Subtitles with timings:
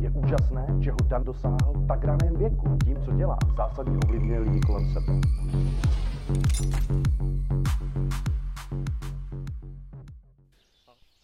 [0.00, 2.78] Je úžasné, že ho Dan dosáhl tak raném věku.
[2.84, 5.12] Tím, co dělá, zásadně ovlivňuje lidi kolem sebe.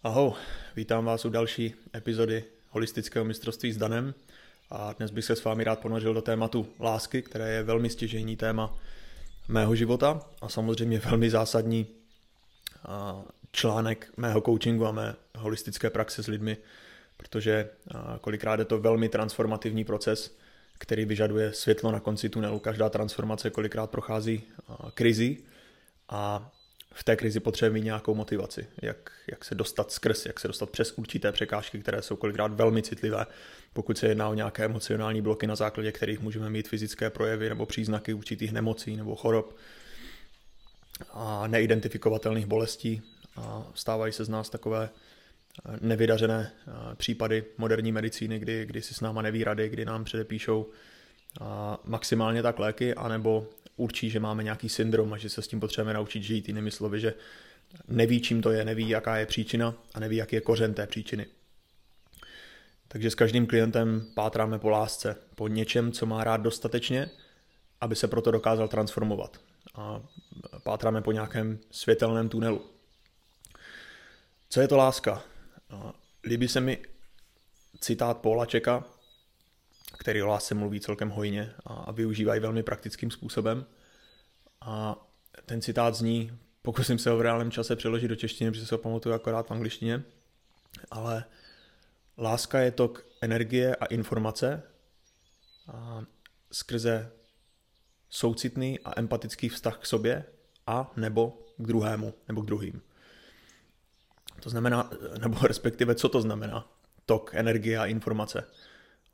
[0.03, 0.33] Ahoj,
[0.77, 4.15] vítám vás u další epizody holistického mistrovství s Danem
[4.71, 8.37] a dnes bych se s vámi rád ponořil do tématu lásky, které je velmi stěžejní
[8.37, 8.75] téma
[9.49, 11.87] mého života a samozřejmě velmi zásadní
[13.53, 16.57] článek mého coachingu a mé holistické praxe s lidmi,
[17.17, 17.71] protože
[18.21, 20.37] kolikrát je to velmi transformativní proces,
[20.79, 22.59] který vyžaduje světlo na konci tunelu.
[22.59, 24.43] Každá transformace kolikrát prochází
[24.95, 25.37] krizi
[26.09, 26.51] a
[26.99, 30.71] v té krizi potřebuje mít nějakou motivaci, jak, jak se dostat skrz, jak se dostat
[30.71, 33.27] přes určité překážky, které jsou kolikrát velmi citlivé,
[33.73, 37.67] pokud se jedná o nějaké emocionální bloky, na základě kterých můžeme mít fyzické projevy nebo
[37.67, 39.57] příznaky určitých nemocí nebo chorob
[41.11, 43.03] a neidentifikovatelných bolestí.
[43.37, 48.95] A stávají se z nás takové eh, nevydařené eh, případy moderní medicíny, kdy, kdy si
[48.95, 50.67] s náma neví rady, kdy nám předepíšou
[51.85, 53.47] maximálně tak léky, anebo
[53.79, 56.49] určí, že máme nějaký syndrom a že se s tím potřebujeme naučit žít.
[56.49, 57.15] Jinými slovy, že
[57.89, 61.27] neví, čím to je, neví, jaká je příčina a neví, jaký je kořen té příčiny.
[62.89, 67.11] Takže s každým klientem pátráme po lásce, po něčem, co má rád dostatečně,
[67.81, 69.41] aby se proto dokázal transformovat.
[69.75, 70.03] A
[70.63, 72.67] pátráme po nějakém světelném tunelu.
[74.49, 75.23] Co je to láska?
[76.25, 76.79] Líbí se mi
[77.81, 78.85] citát Paula Čeka,
[79.99, 83.67] který o lásce mluví celkem hojně a využívají velmi praktickým způsobem.
[84.61, 85.07] A
[85.47, 88.79] ten citát zní, pokusím se ho v reálném čase přeložit do češtiny, protože se ho
[88.79, 90.03] pamatuju akorát v angličtině,
[90.91, 91.25] ale
[92.19, 94.63] láska je tok energie a informace
[95.73, 96.05] a
[96.53, 97.13] skrze
[98.11, 100.25] soucitný a empatický vztah k sobě
[100.67, 102.83] a nebo k druhému, nebo k druhým.
[104.41, 106.73] To znamená, nebo respektive co to znamená,
[107.07, 108.45] tok energie a informace.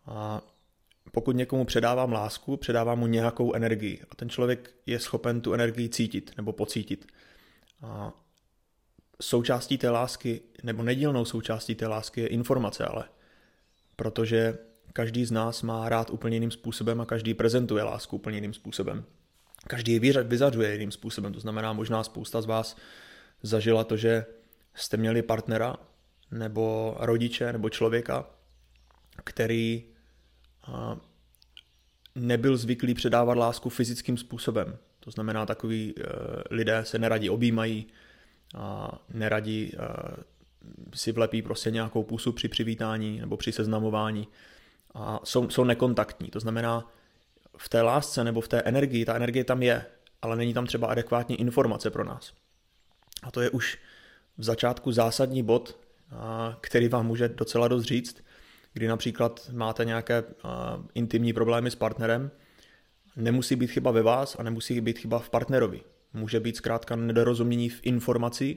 [0.06, 0.40] A
[1.14, 5.88] pokud někomu předávám lásku, předávám mu nějakou energii a ten člověk je schopen tu energii
[5.88, 7.06] cítit nebo pocítit.
[7.82, 8.12] A
[9.22, 13.04] součástí té lásky, nebo nedílnou součástí té lásky je informace ale,
[13.96, 14.58] protože
[14.92, 19.04] každý z nás má rád úplně jiným způsobem a každý prezentuje lásku úplně jiným způsobem.
[19.66, 22.76] Každý ji vyzařuje jiným způsobem, to znamená možná spousta z vás
[23.42, 24.26] zažila to, že
[24.74, 25.76] jste měli partnera
[26.30, 28.26] nebo rodiče nebo člověka,
[29.24, 29.93] který
[32.14, 34.76] nebyl zvyklý předávat lásku fyzickým způsobem.
[35.00, 36.02] To znamená, takový uh,
[36.50, 37.86] lidé se neradí objímají,
[38.54, 39.86] a neradí uh,
[40.94, 44.28] si vlepí prostě nějakou pusu při přivítání nebo při seznamování
[44.94, 46.28] a jsou, jsou nekontaktní.
[46.28, 46.90] To znamená,
[47.56, 49.86] v té lásce nebo v té energii, ta energie tam je,
[50.22, 52.32] ale není tam třeba adekvátní informace pro nás.
[53.22, 53.78] A to je už
[54.38, 55.78] v začátku zásadní bod,
[56.60, 58.23] který vám může docela dost říct,
[58.74, 60.30] kdy například máte nějaké uh,
[60.94, 62.30] intimní problémy s partnerem,
[63.16, 65.80] nemusí být chyba ve vás a nemusí být chyba v partnerovi.
[66.12, 68.56] Může být zkrátka nedorozumění v informaci,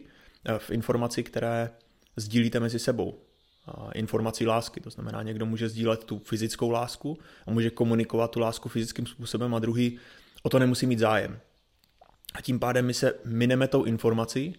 [0.50, 1.70] uh, v informaci, které
[2.16, 3.20] sdílíte mezi sebou.
[3.94, 8.70] Informací lásky, to znamená, někdo může sdílet tu fyzickou lásku a může komunikovat tu lásku
[8.70, 10.00] fyzickým způsobem a druhý
[10.44, 11.40] o to nemusí mít zájem.
[12.34, 14.56] A tím pádem my se mineme tou informací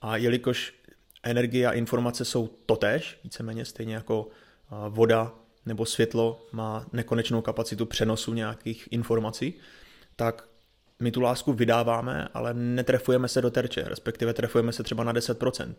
[0.00, 0.74] a jelikož
[1.22, 4.28] energie a informace jsou totéž, víceméně stejně jako
[4.88, 5.32] voda
[5.66, 9.54] nebo světlo má nekonečnou kapacitu přenosu nějakých informací,
[10.16, 10.48] tak
[11.00, 15.74] my tu lásku vydáváme, ale netrefujeme se do terče, respektive trefujeme se třeba na 10%.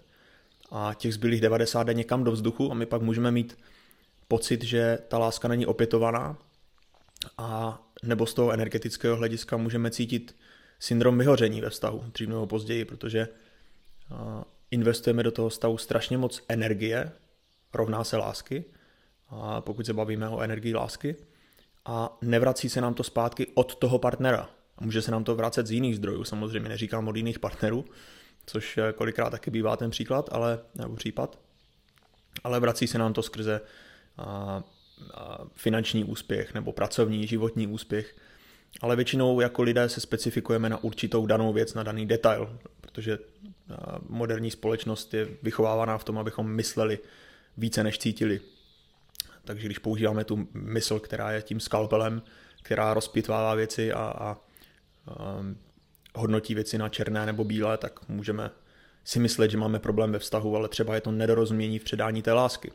[0.71, 3.57] A těch zbylých 90 jde někam do vzduchu a my pak můžeme mít
[4.27, 6.37] pocit, že ta láska není opětovaná
[7.37, 10.35] a nebo z toho energetického hlediska můžeme cítit
[10.79, 13.27] syndrom vyhoření ve vztahu, dřív nebo později, protože
[14.71, 17.11] investujeme do toho stavu strašně moc energie,
[17.73, 18.65] rovná se lásky,
[19.59, 21.15] pokud se bavíme o energii lásky,
[21.85, 24.49] a nevrací se nám to zpátky od toho partnera.
[24.77, 27.85] A může se nám to vracet z jiných zdrojů, samozřejmě neříkám od jiných partnerů,
[28.45, 31.39] což kolikrát taky bývá ten příklad, ale, nebo případ,
[32.43, 33.61] ale vrací se nám to skrze
[34.17, 34.63] a,
[35.13, 38.15] a finanční úspěch nebo pracovní, životní úspěch.
[38.81, 43.19] Ale většinou jako lidé se specifikujeme na určitou danou věc, na daný detail, protože
[44.09, 46.99] moderní společnost je vychovávaná v tom, abychom mysleli
[47.57, 48.41] více než cítili.
[49.47, 52.21] Takže když používáme tu mysl, která je tím skalpelem,
[52.61, 54.37] která rozpitvává věci a, a,
[55.07, 55.45] a
[56.15, 58.51] hodnotí věci na černé nebo bílé, tak můžeme
[59.03, 62.33] si myslet, že máme problém ve vztahu, ale třeba je to nedorozumění v předání té
[62.33, 62.71] lásky.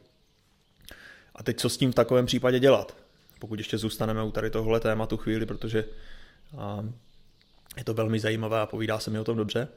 [1.35, 2.97] A teď co s tím v takovém případě dělat?
[3.39, 5.85] Pokud ještě zůstaneme u tady tohle tématu chvíli, protože
[6.59, 6.85] a,
[7.77, 9.69] je to velmi zajímavé a povídá se mi o tom dobře,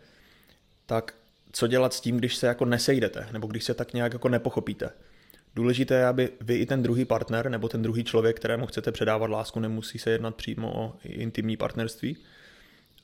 [0.85, 1.13] tak
[1.51, 4.89] co dělat s tím, když se jako nesejdete, nebo když se tak nějak jako nepochopíte.
[5.55, 9.29] Důležité je, aby vy i ten druhý partner, nebo ten druhý člověk, kterému chcete předávat
[9.29, 12.17] lásku, nemusí se jednat přímo o intimní partnerství,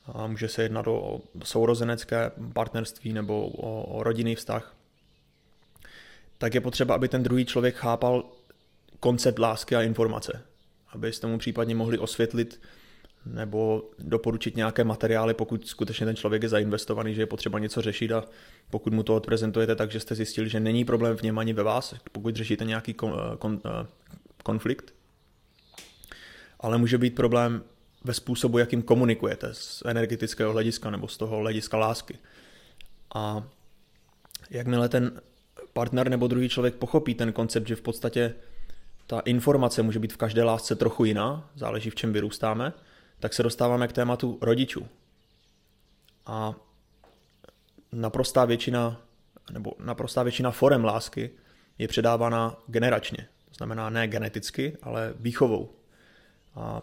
[0.06, 4.76] a může se jednat o sourozenecké partnerství nebo o, o rodinný vztah,
[6.38, 8.24] tak je potřeba, aby ten druhý člověk chápal
[9.00, 10.42] koncept lásky a informace.
[10.88, 12.60] Abyste mu případně mohli osvětlit
[13.26, 18.12] nebo doporučit nějaké materiály, pokud skutečně ten člověk je zainvestovaný, že je potřeba něco řešit
[18.12, 18.24] a
[18.70, 21.62] pokud mu to odprezentujete tak, že jste zjistili, že není problém v něm ani ve
[21.62, 23.60] vás, pokud řešíte nějaký kon, kon,
[24.42, 24.94] konflikt,
[26.60, 27.62] ale může být problém
[28.04, 32.18] ve způsobu, jakým komunikujete z energetického hlediska nebo z toho hlediska lásky.
[33.14, 33.44] A
[34.50, 35.20] jakmile ten
[35.72, 38.34] partner nebo druhý člověk pochopí ten koncept, že v podstatě
[39.06, 42.72] ta informace může být v každé lásce trochu jiná, záleží v čem vyrůstáme,
[43.22, 44.88] tak se dostáváme k tématu rodičů.
[46.26, 46.54] A
[47.92, 49.00] naprostá většina,
[49.52, 51.30] nebo naprostá většina forem lásky
[51.78, 53.26] je předávána generačně.
[53.48, 55.70] To znamená ne geneticky, ale výchovou.
[56.54, 56.82] A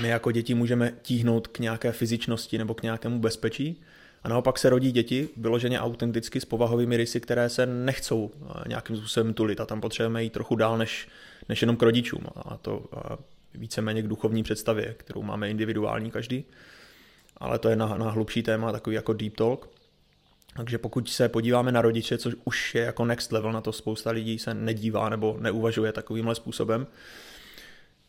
[0.00, 3.82] my jako děti můžeme tíhnout k nějaké fyzičnosti nebo k nějakému bezpečí,
[4.22, 8.96] a naopak se rodí děti vyloženě autenticky s povahovými rysy, které se nechcou eh, nějakým
[8.96, 11.08] způsobem tulit a tam potřebujeme jít trochu dál než,
[11.48, 12.26] než jenom k rodičům.
[12.36, 13.16] A to eh,
[13.54, 16.44] víceméně k duchovní představě, kterou máme individuální každý.
[17.36, 19.70] Ale to je na, na hlubší téma, takový jako deep talk.
[20.56, 24.10] Takže pokud se podíváme na rodiče, což už je jako next level, na to spousta
[24.10, 26.86] lidí se nedívá nebo neuvažuje takovýmhle způsobem,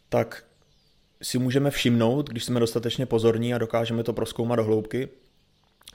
[0.09, 0.44] tak
[1.21, 5.09] si můžeme všimnout, když jsme dostatečně pozorní a dokážeme to proskoumat do hloubky,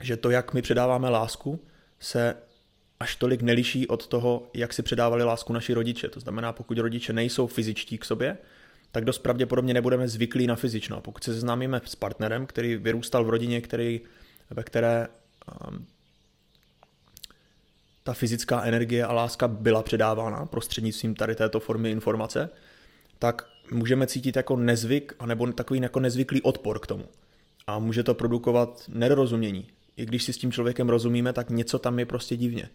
[0.01, 1.59] že to, jak my předáváme lásku,
[1.99, 2.35] se
[2.99, 6.09] až tolik neliší od toho, jak si předávali lásku naši rodiče.
[6.09, 8.37] To znamená, pokud rodiče nejsou fyzičtí k sobě,
[8.91, 11.01] tak dost pravděpodobně nebudeme zvyklí na fyzično.
[11.01, 14.01] Pokud se seznámíme s partnerem, který vyrůstal v rodině, který,
[14.49, 15.07] ve které
[15.69, 15.85] um,
[18.03, 22.49] ta fyzická energie a láska byla předávána prostřednictvím tady této formy informace,
[23.19, 27.05] tak můžeme cítit jako nezvyk, anebo takový jako nezvyklý odpor k tomu.
[27.67, 29.67] A může to produkovat nedorozumění.
[29.97, 32.69] I když si s tím člověkem rozumíme, tak něco tam je prostě divně.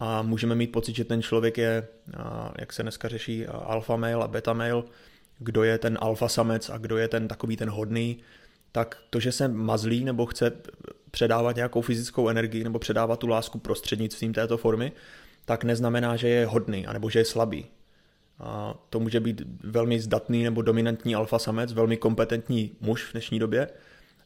[0.00, 1.88] A můžeme mít pocit, že ten člověk je,
[2.58, 4.82] jak se dneska řeší, alfa male a beta male,
[5.38, 8.18] kdo je ten alfa samec a kdo je ten takový ten hodný,
[8.72, 10.52] tak to, že se mazlí nebo chce
[11.10, 14.92] předávat nějakou fyzickou energii nebo předávat tu lásku prostřednictvím této formy,
[15.44, 17.66] tak neznamená, že je hodný anebo že je slabý.
[18.40, 23.38] A to může být velmi zdatný nebo dominantní alfa samec, velmi kompetentní muž v dnešní
[23.38, 23.68] době,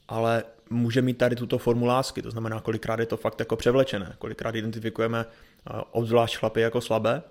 [0.08, 4.15] ale může mít tady tuto formu lásky, to znamená, kolikrát je to fakt jako převlečené,
[4.19, 5.26] kolikrát identifikujeme
[5.91, 7.23] obzvlášť chlapy jako slabé,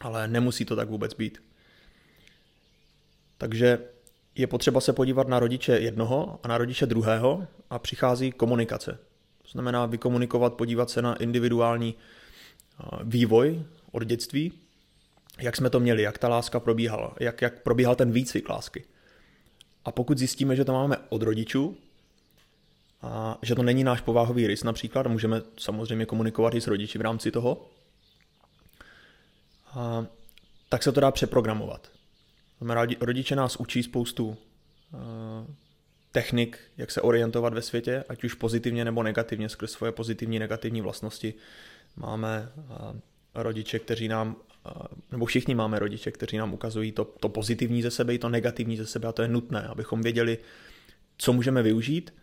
[0.00, 1.38] ale nemusí to tak vůbec být.
[3.38, 3.78] Takže
[4.34, 8.98] je potřeba se podívat na rodiče jednoho a na rodiče druhého a přichází komunikace.
[9.42, 11.94] To znamená vykomunikovat, podívat se na individuální
[13.02, 14.52] vývoj od dětství,
[15.40, 18.84] jak jsme to měli, jak ta láska probíhala, jak, jak probíhal ten výcvik lásky.
[19.84, 21.76] A pokud zjistíme, že to máme od rodičů,
[23.02, 27.00] a že to není náš pováhový rys například, můžeme samozřejmě komunikovat i s rodiči v
[27.00, 27.70] rámci toho,
[29.66, 30.06] a,
[30.68, 31.88] tak se to dá přeprogramovat.
[33.00, 34.98] Rodiče nás učí spoustu uh,
[36.12, 40.80] technik, jak se orientovat ve světě, ať už pozitivně nebo negativně, skrz svoje pozitivní, negativní
[40.80, 41.34] vlastnosti.
[41.96, 43.00] Máme uh,
[43.34, 44.72] rodiče, kteří nám, uh,
[45.12, 48.76] nebo všichni máme rodiče, kteří nám ukazují to, to pozitivní ze sebe i to negativní
[48.76, 50.38] ze sebe a to je nutné, abychom věděli,
[51.18, 52.14] co můžeme využít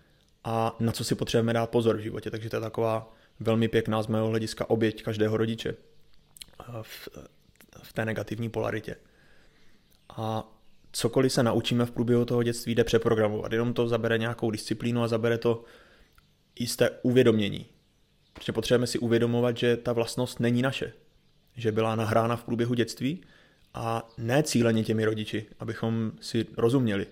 [0.43, 2.31] a na co si potřebujeme dát pozor v životě.
[2.31, 5.75] Takže to je taková velmi pěkná z mého hlediska oběť každého rodiče
[6.81, 7.09] v,
[7.83, 8.95] v té negativní polaritě.
[10.17, 10.51] A
[10.91, 13.51] cokoliv se naučíme v průběhu toho dětství, jde přeprogramovat.
[13.51, 15.63] Jenom to zabere nějakou disciplínu a zabere to
[16.59, 17.65] jisté uvědomění.
[18.33, 20.93] Protože potřebujeme si uvědomovat, že ta vlastnost není naše.
[21.57, 23.21] Že byla nahrána v průběhu dětství
[23.73, 27.07] a ne cíleně těmi rodiči, abychom si rozuměli.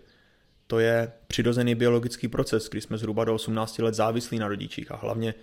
[0.67, 4.95] To je přirozený biologický proces, kdy jsme zhruba do 18 let závislí na rodičích a
[4.95, 5.33] hlavně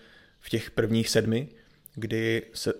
[0.40, 1.48] v těch prvních sedmi,
[1.94, 2.72] kdy se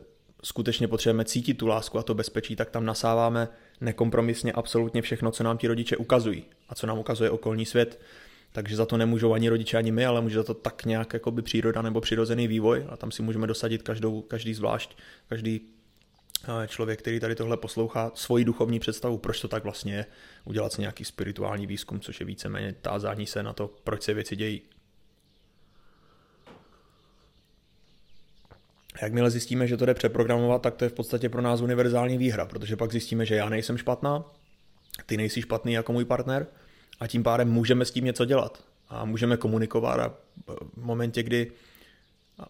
[0.44, 3.48] skutečně potřebujeme cítit tu lásku a to bezpečí, tak tam nasáváme
[3.80, 8.00] nekompromisně absolutně všechno, co nám ti rodiče ukazují a co nám ukazuje okolní svět.
[8.52, 11.42] Takže za to nemůžou ani rodiče, ani my, ale může za to tak nějak jakoby
[11.42, 14.96] příroda nebo přirozený vývoj a tam si můžeme dosadit každou, každý zvlášť,
[15.28, 15.60] každý
[16.44, 20.06] eh, člověk, který tady tohle poslouchá, svoji duchovní představu, proč to tak vlastně je,
[20.44, 24.36] udělat si nějaký spirituální výzkum, což je víceméně tázání se na to, proč se věci
[24.36, 24.62] dějí.
[29.02, 32.46] Jakmile zjistíme, že to jde přeprogramovat, tak to je v podstatě pro nás univerzální výhra,
[32.46, 34.24] protože pak zjistíme, že já nejsem špatná,
[35.06, 36.46] ty nejsi špatný jako můj partner
[37.00, 40.14] a tím pádem můžeme s tím něco dělat a můžeme komunikovat a
[40.76, 41.52] v momentě, kdy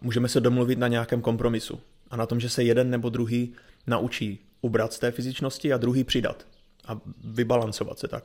[0.01, 3.53] můžeme se domluvit na nějakém kompromisu a na tom, že se jeden nebo druhý
[3.87, 6.47] naučí ubrat z té fyzičnosti a druhý přidat
[6.85, 8.23] a vybalancovat se tak.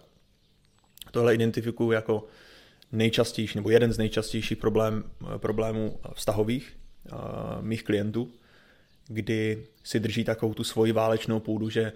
[1.11, 2.27] Tohle identifikuju jako
[2.93, 5.05] nejčastější, nebo jeden z nejčastějších problém,
[5.39, 6.82] problémů vztahových uh,
[7.61, 8.33] mých klientů,
[9.07, 11.93] kdy si drží takovou tu svoji válečnou půdu, že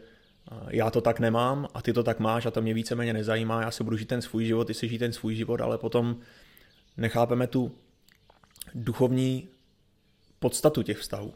[0.69, 3.71] já to tak nemám a ty to tak máš a to mě víceméně nezajímá, já
[3.71, 6.17] si budu žít ten svůj život, ty si žít ten svůj život, ale potom
[6.97, 7.73] nechápeme tu
[8.75, 9.49] duchovní
[10.39, 11.35] podstatu těch vztahů.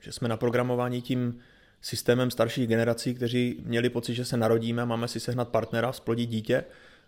[0.00, 1.38] Že jsme naprogramováni tím
[1.80, 6.64] systémem starších generací, kteří měli pocit, že se narodíme, máme si sehnat partnera, splodit dítě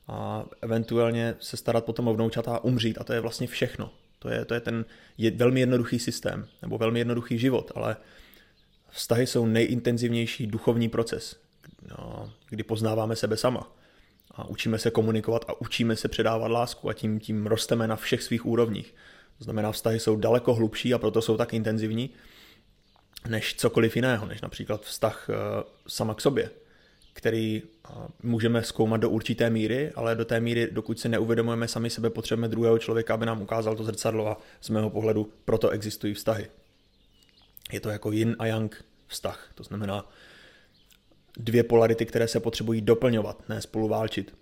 [0.08, 2.98] a eventuálně se starat potom o vnoučata a umřít.
[3.00, 3.92] A to je vlastně všechno.
[4.18, 4.84] To je, to je ten
[5.18, 7.96] je, velmi jednoduchý systém, nebo velmi jednoduchý život, ale
[8.90, 11.40] vztahy jsou nejintenzivnější duchovní proces,
[11.88, 13.72] no, kdy poznáváme sebe sama
[14.30, 18.22] a učíme se komunikovat a učíme se předávat lásku a tím, tím rosteme na všech
[18.22, 18.94] svých úrovních.
[19.38, 22.10] To znamená, vztahy jsou daleko hlubší a proto jsou tak intenzivní
[23.28, 25.34] než cokoliv jiného, než například vztah eh,
[25.88, 26.50] sama k sobě,
[27.16, 27.88] který eh,
[28.22, 32.48] můžeme zkoumat do určité míry, ale do té míry, dokud se neuvědomujeme sami sebe, potřebujeme
[32.48, 36.46] druhého člověka, aby nám ukázal to zrcadlo a z mého pohledu proto existují vztahy.
[37.72, 40.10] Je to jako yin a yang vztah, to znamená
[41.36, 44.34] dvě polarity, které se potřebují doplňovat, ne spolu válčit.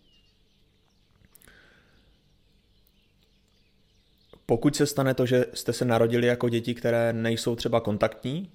[4.47, 8.50] Pokud se stane to, že jste se narodili jako děti, které nejsou třeba kontaktní,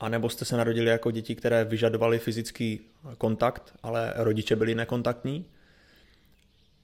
[0.00, 2.80] anebo jste se narodili jako děti, které vyžadovaly fyzický
[3.18, 5.46] kontakt, ale rodiče byli nekontaktní,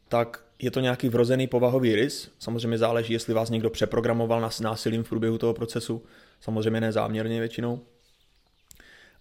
[0.08, 2.30] tak je to nějaký vrozený povahový rys.
[2.38, 6.04] Samozřejmě záleží, jestli vás někdo přeprogramoval na násilím v průběhu toho procesu,
[6.40, 7.80] samozřejmě nezáměrně většinou.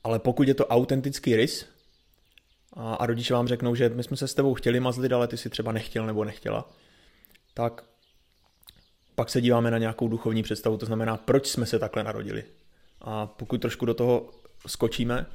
[0.03, 1.65] Ale pokud je to autentický rys
[2.74, 5.38] a, a rodiče vám řeknou, že my jsme se s tebou chtěli mazlit, ale ty
[5.38, 6.69] si třeba nechtěl nebo nechtěla,
[7.53, 7.83] tak
[9.15, 12.43] pak se díváme na nějakou duchovní představu, to znamená, proč jsme se takhle narodili.
[13.01, 14.29] A pokud trošku do toho
[14.67, 15.25] skočíme,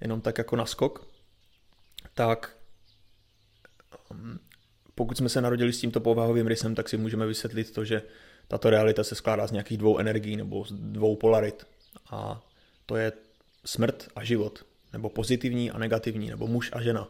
[0.00, 1.08] jenom tak jako na skok,
[2.14, 2.56] tak
[4.10, 4.38] um,
[4.94, 8.02] pokud jsme se narodili s tímto povahovým rysem, tak si můžeme vysvětlit to, že
[8.48, 11.66] tato realita se skládá z nějakých dvou energií nebo z dvou polarit.
[12.10, 12.42] A
[12.86, 13.12] to je
[13.64, 17.08] smrt a život, nebo pozitivní a negativní, nebo muž a žena.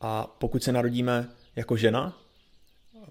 [0.00, 2.18] A pokud se narodíme jako žena,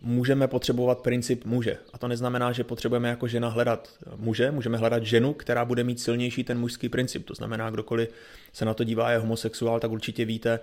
[0.02, 1.78] můžeme potřebovat princip muže.
[1.94, 6.00] A to neznamená, že potřebujeme jako žena hledat muže, můžeme hledat ženu, která bude mít
[6.00, 7.26] silnější ten mužský princip.
[7.26, 8.10] To znamená, kdokoliv
[8.54, 10.60] se na to dívá je homosexuál, tak určitě víte,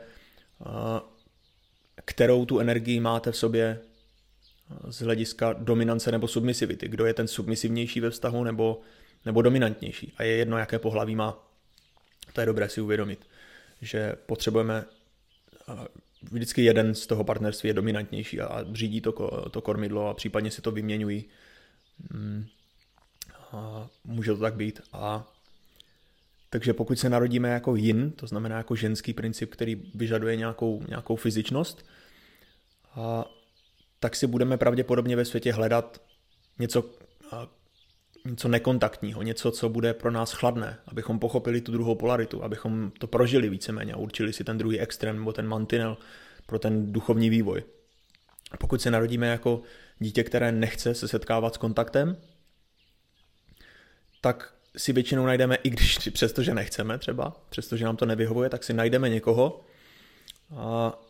[2.04, 3.78] kterou tu energii máte v sobě
[4.88, 6.88] z hlediska dominance nebo submisivity.
[6.88, 8.80] Kdo je ten submisivnější ve vztahu nebo,
[9.24, 10.12] nebo dominantnější.
[10.16, 11.48] A je jedno, jaké pohlaví má.
[12.32, 13.26] To je dobré si uvědomit,
[13.80, 14.84] že potřebujeme
[16.30, 19.12] vždycky jeden z toho partnerství je dominantnější a řídí to,
[19.50, 21.24] to kormidlo a případně si to vyměňují.
[22.12, 22.46] Hmm.
[23.52, 24.80] A může to tak být.
[24.92, 25.32] A
[26.50, 31.16] takže pokud se narodíme jako yin, to znamená jako ženský princip, který vyžaduje nějakou, nějakou
[31.16, 31.86] fyzičnost,
[32.94, 33.24] a
[34.00, 36.02] tak si budeme pravděpodobně ve světě hledat
[36.58, 36.90] něco,
[38.24, 43.06] něco nekontaktního, něco, co bude pro nás chladné, abychom pochopili tu druhou polaritu, abychom to
[43.06, 45.96] prožili víceméně a určili si ten druhý extrém nebo ten mantinel
[46.46, 47.62] pro ten duchovní vývoj.
[48.58, 49.62] Pokud se narodíme jako
[49.98, 52.16] dítě, které nechce se setkávat s kontaktem,
[54.20, 58.72] tak si většinou najdeme, i když přestože nechceme třeba, přestože nám to nevyhovuje, tak si
[58.72, 59.60] najdeme někoho,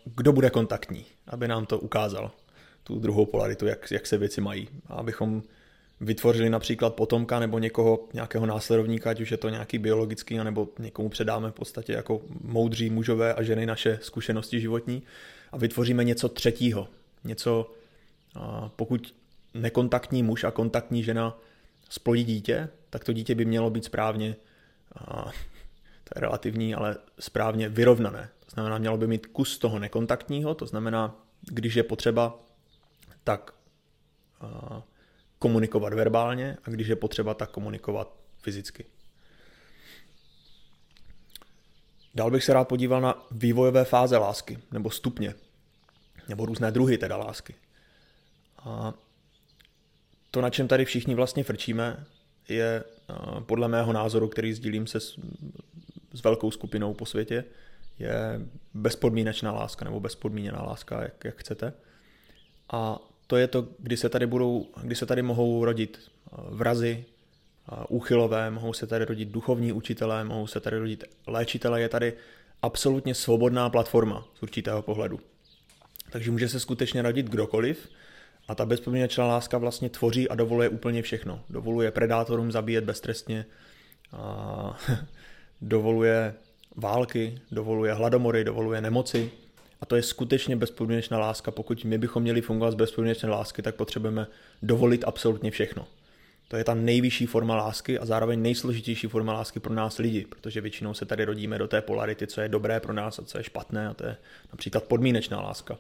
[0.04, 2.31] kdo bude kontaktní, aby nám to ukázal,
[2.85, 4.69] tu druhou polaritu, jak, jak se věci mají.
[4.87, 5.42] A abychom
[6.03, 11.09] vytvořili například potomka nebo někoho, nějakého následovníka, ať už je to nějaký biologický, nebo někomu
[11.09, 15.03] předáme v podstatě jako moudří mužové a ženy naše zkušenosti životní
[15.53, 16.89] a vytvoříme něco třetího.
[17.25, 17.71] Něco,
[18.77, 19.15] pokud
[19.55, 21.39] nekontaktní muž a kontaktní žena
[21.91, 24.37] splodí dítě, tak to dítě by mělo být správně,
[26.05, 28.29] to je relativní, ale správně vyrovnané.
[28.45, 32.39] To znamená, mělo by mít kus toho nekontaktního, to znamená, když je potřeba,
[33.25, 33.55] tak
[35.43, 38.85] komunikovat verbálně a když je potřeba, tak komunikovat fyzicky.
[42.15, 45.35] Dál bych se rád podíval na vývojové fáze lásky, nebo stupně,
[46.29, 47.55] nebo různé druhy teda lásky.
[48.59, 48.95] A
[50.31, 52.07] to, na čem tady všichni vlastně frčíme,
[52.49, 52.85] je
[53.47, 55.19] podle mého názoru, který sdílím se s,
[56.13, 57.45] s velkou skupinou po světě,
[57.99, 58.41] je
[58.75, 61.73] bezpodmínečná láska nebo bezpodmíněná láska, jak, jak chcete.
[62.73, 62.99] A
[63.33, 67.05] to je to, kdy se tady, budou, kdy se tady mohou rodit eh, vrazy,
[67.73, 72.12] eh, úchylové, mohou se tady rodit duchovní učitelé, mohou se tady rodit léčitelé, je tady
[72.62, 75.21] absolutně svobodná platforma z určitého pohledu.
[76.11, 77.89] Takže může se skutečně rodit kdokoliv
[78.49, 81.45] A ta bezpodmínečná láska vlastně tvoří a dovoluje úplně všechno.
[81.51, 83.47] Dovoluje predátorům zabíjet beztrestně,
[84.12, 84.77] a
[85.61, 86.35] dovoluje
[86.77, 89.31] války, dovoluje hladomory, dovoluje nemoci.
[89.83, 91.51] A to je skutečně bezpodmínečná láska.
[91.51, 94.27] Pokud my bychom měli fungovat z bezpodmínečné lásky, tak potřebujeme
[94.62, 95.87] dovolit absolutně všechno.
[96.49, 100.61] To je ta nejvyšší forma lásky a zároveň nejsložitější forma lásky pro nás lidi, protože
[100.61, 103.45] většinou se tady rodíme do té polarity, co je dobré pro nás a co je
[103.45, 104.17] špatné, a to je
[104.53, 105.79] například podmínečná láska.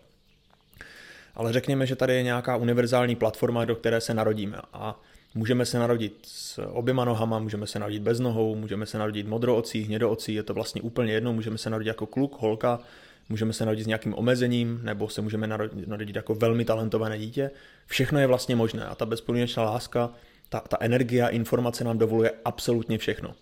[1.34, 5.00] Ale řekněme, že tady je nějaká univerzální platforma, do které se narodíme a
[5.34, 9.82] můžeme se narodit s oběma nohama, můžeme se narodit bez nohou, můžeme se narodit modroocí,
[9.82, 12.80] hnědoocí, je to vlastně úplně jedno, můžeme se narodit jako kluk, holka,
[13.28, 15.46] můžeme se narodit s nějakým omezením, nebo se můžeme
[15.86, 17.50] narodit jako velmi talentované dítě.
[17.86, 20.10] Všechno je vlastně možné a ta bezpodmínečná láska
[20.48, 23.34] ta, ta energie a informace nám dovoluje absolutně všechno.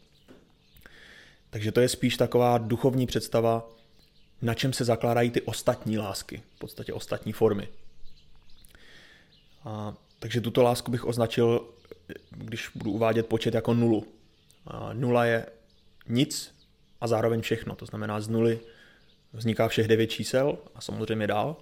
[1.51, 3.69] Takže to je spíš taková duchovní představa,
[4.43, 7.69] na čem se zakládají ty ostatní lásky, v podstatě ostatní formy.
[9.65, 11.69] A, takže tuto lásku bych označil,
[12.31, 14.07] když budu uvádět počet jako nulu.
[14.67, 15.47] A nula je
[16.09, 16.55] nic
[17.01, 17.75] a zároveň všechno.
[17.75, 18.61] To znamená, z nuly
[19.33, 21.57] vzniká všech devět čísel a samozřejmě dál.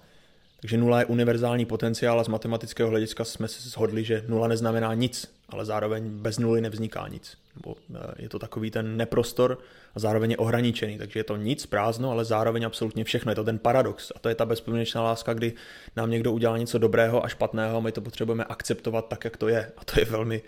[0.61, 4.93] Takže nula je univerzální potenciál a z matematického hlediska jsme se shodli, že nula neznamená
[4.93, 7.37] nic, ale zároveň bez nuly nevzniká nic.
[7.55, 9.57] Nebo eh, je to takový ten neprostor
[9.95, 13.31] a zároveň je ohraničený, takže je to nic, prázdno, ale zároveň absolutně všechno.
[13.31, 15.53] Je to ten paradox a to je ta bezpodmínečná láska, kdy
[15.95, 19.47] nám někdo udělá něco dobrého a špatného a my to potřebujeme akceptovat tak, jak to
[19.47, 19.71] je.
[19.77, 20.41] A to je velmi,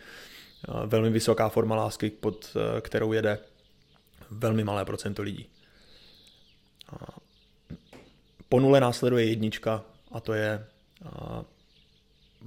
[0.69, 3.39] eh, velmi vysoká forma lásky, pod eh, kterou jede
[4.31, 5.47] velmi malé procento lidí.
[8.49, 10.65] Po nule následuje jednička a to je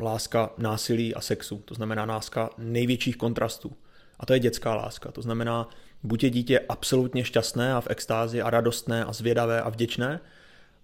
[0.01, 3.77] láska násilí a sexu, to znamená láska největších kontrastů.
[4.21, 5.69] A to je dětská láska, to znamená,
[6.03, 10.21] buď je dítě absolutně šťastné a v extázi a radostné a zvědavé a vděčné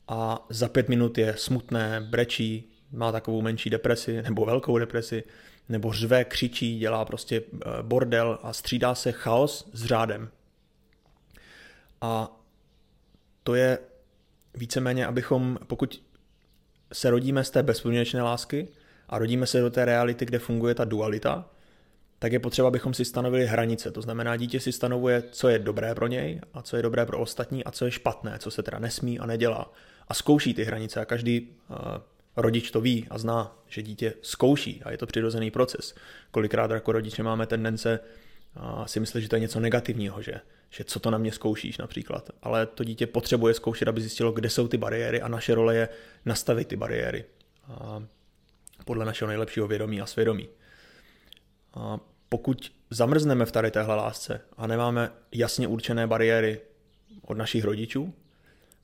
[0.09, 5.25] a za pět minut je smutné, brečí, má takovou menší depresi nebo velkou depresi,
[5.69, 10.29] nebo řve, křičí, dělá prostě eh, bordel a střídá se chaos s řádem.
[12.01, 12.40] A
[13.51, 13.79] to je
[14.55, 16.03] víceméně, abychom, pokud
[16.93, 18.69] se rodíme z té bezpodmínečné lásky,
[19.09, 21.51] a rodíme se do té reality, kde funguje ta dualita,
[22.19, 23.91] tak je potřeba, abychom si stanovili hranice.
[23.91, 27.19] To znamená, dítě si stanovuje, co je dobré pro něj a co je dobré pro
[27.19, 29.73] ostatní a co je špatné, co se teda nesmí a nedělá.
[30.09, 31.77] A zkouší ty hranice a každý uh,
[32.37, 35.95] rodič to ví a zná, že dítě zkouší a je to přirozený proces.
[36.31, 38.01] Kolikrát jako rodiče máme tendence
[38.57, 41.79] uh, si myslet, že to je něco negativního, že, že co to na mě zkoušíš
[41.79, 42.31] například.
[42.43, 45.89] Ale to dítě potřebuje zkoušet, aby zjistilo, kde jsou ty bariéry a naše role je
[46.25, 47.25] nastavit ty bariéry.
[47.69, 48.03] Uh,
[48.85, 50.49] podle našeho nejlepšího vědomí a svědomí.
[51.75, 56.61] A pokud zamrzneme v tady téhle lásce a nemáme jasně určené bariéry
[57.23, 58.15] od našich rodičů,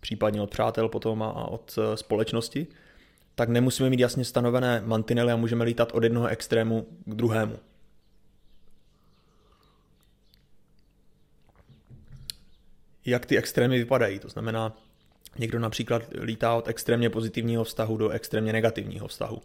[0.00, 2.66] případně od přátel potom a od e, společnosti,
[3.34, 7.58] tak nemusíme mít jasně stanovené mantinely a můžeme lítat od jednoho extrému k druhému.
[13.06, 14.18] Jak ty extrémy vypadají?
[14.18, 14.76] To znamená,
[15.38, 19.42] někdo například lítá od extrémně pozitivního vztahu do extrémně negativního vztahu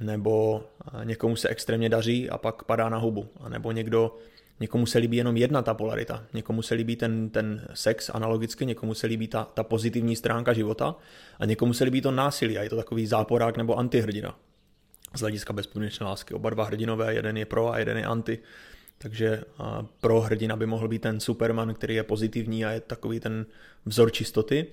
[0.00, 0.64] nebo
[1.04, 4.16] někomu se extrémně daří a pak padá na hubu, a nebo někdo,
[4.60, 8.94] někomu se líbí jenom jedna ta polarita, někomu se líbí ten, ten sex analogicky, někomu
[8.94, 10.94] se líbí ta, ta pozitivní stránka života
[11.38, 14.38] a někomu se líbí to násilí a je to takový záporák nebo antihrdina
[15.14, 16.34] z hlediska bezpodmínečné lásky.
[16.34, 18.38] Oba dva hrdinové, jeden je pro a jeden je anti.
[18.98, 19.42] Takže
[20.00, 23.46] pro hrdina by mohl být ten Superman, který je pozitivní a je takový ten
[23.86, 24.66] vzor čistoty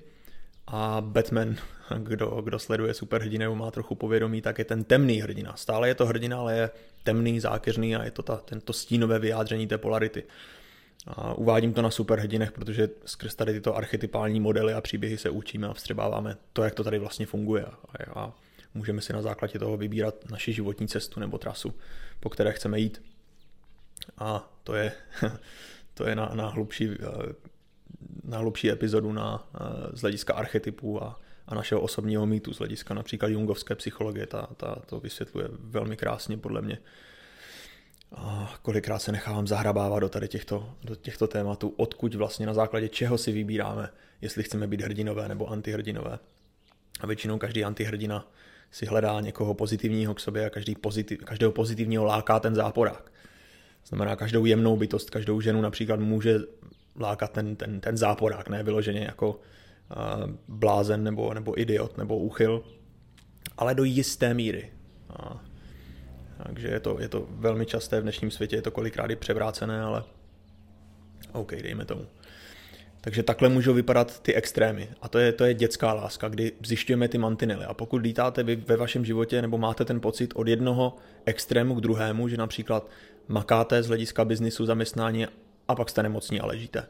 [0.68, 1.56] a Batman,
[1.98, 5.56] kdo, kdo sleduje superhrdiny má trochu povědomí, tak je ten temný hrdina.
[5.56, 6.70] Stále je to hrdina, ale je
[7.04, 10.24] temný, zákeřný a je to ta, tento stínové vyjádření té polarity.
[11.08, 15.68] A uvádím to na superhrdinech, protože skrz tady tyto archetypální modely a příběhy se učíme
[15.68, 17.66] a vstřebáváme to, jak to tady vlastně funguje.
[17.66, 17.76] A,
[18.20, 18.34] a
[18.74, 21.74] můžeme si na základě toho vybírat naši životní cestu nebo trasu,
[22.20, 23.02] po které chceme jít.
[24.18, 24.92] A to je,
[25.94, 27.34] to je na, na hlubší eh,
[28.24, 32.94] na hlubší epizodu na, eh, z hlediska archetypů a, a našeho osobního mýtu, z hlediska
[32.94, 36.78] například jungovské psychologie, ta, ta to vysvětluje velmi krásně podle mě.
[38.16, 42.89] A kolikrát se nechávám zahrabávat do tady těchto, do těchto tématů, odkud vlastně na základě
[42.89, 43.89] čeho si vybíráme,
[44.22, 46.20] jestli chceme být hrdinové nebo antihrdinové.
[47.00, 48.32] A většinou každý antihrdina
[48.72, 53.12] si hledá někoho pozitivního k sobě a každý pozitiv, každého pozitivního láká ten záporák.
[53.86, 56.39] Znamená, každou jemnou bytost, každou ženu například může
[57.00, 62.63] lákat ten, ten, ten záporák, ne vyloženě jako uh, blázen nebo, nebo idiot nebo úchyl,
[63.58, 64.72] ale do jisté míry.
[65.10, 65.43] A,
[66.46, 69.82] takže je to, je to velmi časté v dnešním světě, je to kolikrát i převrácené,
[69.82, 70.04] ale
[71.32, 72.06] OK, dejme tomu.
[73.02, 74.89] Takže takhle můžou vypadat ty extrémy.
[75.02, 77.65] A to je, to je dětská láska, kdy zjišťujeme ty mantinely.
[77.65, 81.82] A pokud lítáte vy ve vašem životě nebo máte ten pocit od jednoho extrému k
[81.82, 82.89] druhému, že například
[83.28, 85.28] makáte z hlediska biznisu, zaměstnání
[85.68, 86.88] a pak jste nemocní a ležíte.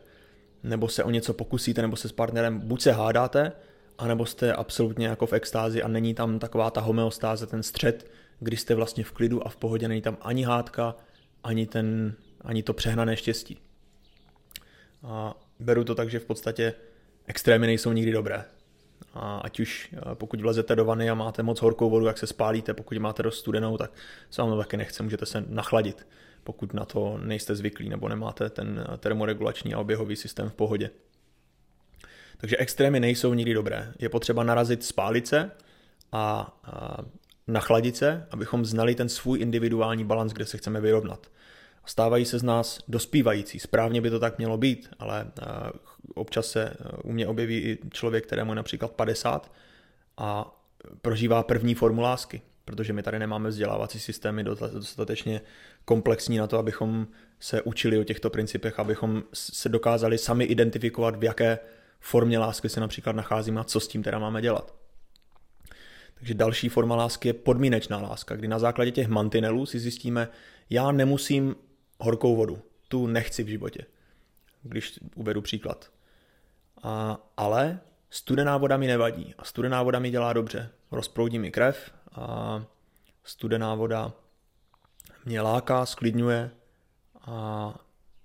[0.63, 3.51] Nebo se o něco pokusíte, nebo se s partnerem buď se hádáte,
[3.97, 8.57] anebo jste absolutně jako v extázi a není tam taková ta homeostáze, ten střed, kdy
[8.57, 10.95] jste vlastně v klidu a v pohodě, není tam ani hádka,
[11.43, 13.59] ani, ten, ani to přehnané štěstí.
[15.03, 16.73] A beru to tak, že v podstatě
[17.27, 18.45] extrémy nejsou nikdy dobré.
[19.13, 22.27] A ať už eh, pokud vlezete do vany a máte moc horkou vodu, jak se
[22.27, 23.91] spálíte, pokud máte dost studenou, tak
[24.29, 26.07] se vám to taky nechce, můžete se nachladit,
[26.43, 30.89] pokud na to nejste zvyklí nebo nemáte ten eh, termoregulační a oběhový systém v pohodě.
[32.37, 33.93] Takže extrémy nejsou nikdy dobré.
[33.99, 35.51] Je potřeba narazit spálit se
[36.11, 36.97] a, a
[37.47, 41.27] nachladit se, abychom znali ten svůj individuální balans, kde se chceme vyrovnat.
[41.85, 43.59] Stávají se z nás dospívající.
[43.59, 45.45] Správně by to tak mělo být, ale eh,
[46.13, 49.51] občas se eh, u mě objeví i člověk, kterému je například 50
[50.17, 50.59] a
[51.01, 55.41] prožívá první formu lásky, protože my tady nemáme vzdělávací systémy dostatečně
[55.85, 57.07] komplexní na to, abychom
[57.39, 61.59] se učili o těchto principech, abychom se dokázali sami identifikovat, v jaké
[61.99, 64.75] formě lásky se například nacházíme a co s tím teda máme dělat.
[66.13, 70.27] Takže další forma lásky je podmínečná láska, kdy na základě těch mantinelů si zjistíme,
[70.69, 71.55] já nemusím
[71.99, 72.61] horkou vodu.
[72.87, 73.85] Tu nechci v životě.
[74.63, 75.91] Když uvedu příklad.
[76.83, 77.79] A, ale
[78.09, 79.33] studená voda mi nevadí.
[79.37, 80.69] A studená voda mi dělá dobře.
[80.91, 82.65] Rozproudí mi krev a
[83.23, 84.13] studená voda
[85.25, 86.51] mě láká, sklidňuje
[87.21, 87.75] a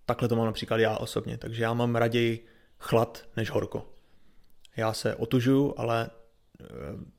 [0.07, 1.39] takhle to mám například já osobně.
[1.39, 2.47] Takže já mám raději
[2.79, 3.87] chlad než horko.
[4.77, 6.11] Já se otužuju, ale
[6.61, 6.65] e,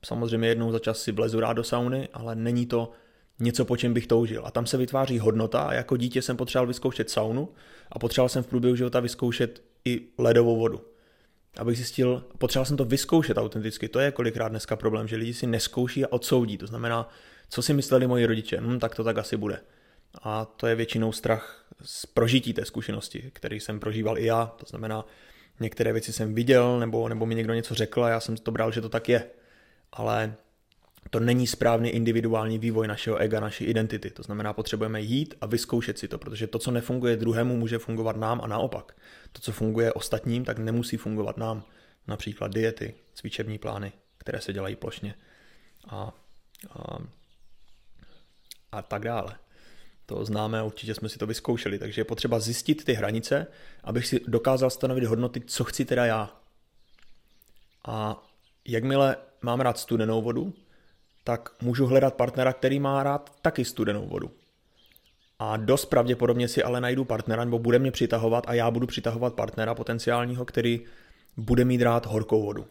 [0.04, 2.92] samozřejmě jednou za čas si vlezu rád do sauny, ale není to
[3.40, 4.42] něco, po čem bych toužil.
[4.46, 7.48] A tam se vytváří hodnota a jako dítě jsem potřeboval vyzkoušet saunu
[7.92, 10.80] a potřeboval jsem v průběhu života vyzkoušet i ledovou vodu.
[11.58, 13.88] Abych zjistil, potřeboval jsem to vyzkoušet autenticky.
[13.88, 16.58] To je kolikrát dneska problém, že lidi si neskouší a odsoudí.
[16.58, 17.08] To znamená,
[17.48, 19.60] co si mysleli moji rodiče, hm, tak to tak asi bude.
[20.22, 24.46] A to je většinou strach z prožití té zkušenosti, který jsem prožíval i já.
[24.46, 25.06] To znamená,
[25.60, 28.72] některé věci jsem viděl, nebo, nebo mi někdo něco řekl a já jsem to bral,
[28.72, 29.24] že to tak je.
[29.92, 30.34] Ale
[31.10, 34.10] to není správný individuální vývoj našeho ega, naší identity.
[34.10, 38.16] To znamená, potřebujeme jít a vyzkoušet si to, protože to, co nefunguje druhému, může fungovat
[38.16, 38.96] nám a naopak.
[39.32, 41.62] To, co funguje ostatním, tak nemusí fungovat nám.
[42.06, 45.14] Například diety, cvičební plány, které se dělají plošně
[45.88, 46.12] a,
[46.70, 46.98] a,
[48.72, 49.36] a tak dále.
[50.06, 53.46] To známe, určitě jsme si to vyzkoušeli, takže je potřeba zjistit ty hranice,
[53.84, 56.40] abych si dokázal stanovit hodnoty, co chci teda já.
[57.84, 58.24] A
[58.64, 60.54] jakmile mám rád studenou vodu,
[61.24, 64.30] tak můžu hledat partnera, který má rád taky studenou vodu.
[65.38, 69.34] A dost pravděpodobně si ale najdu partnera, nebo bude mě přitahovat a já budu přitahovat
[69.34, 70.80] partnera potenciálního, který
[71.36, 72.66] bude mít rád horkou vodu.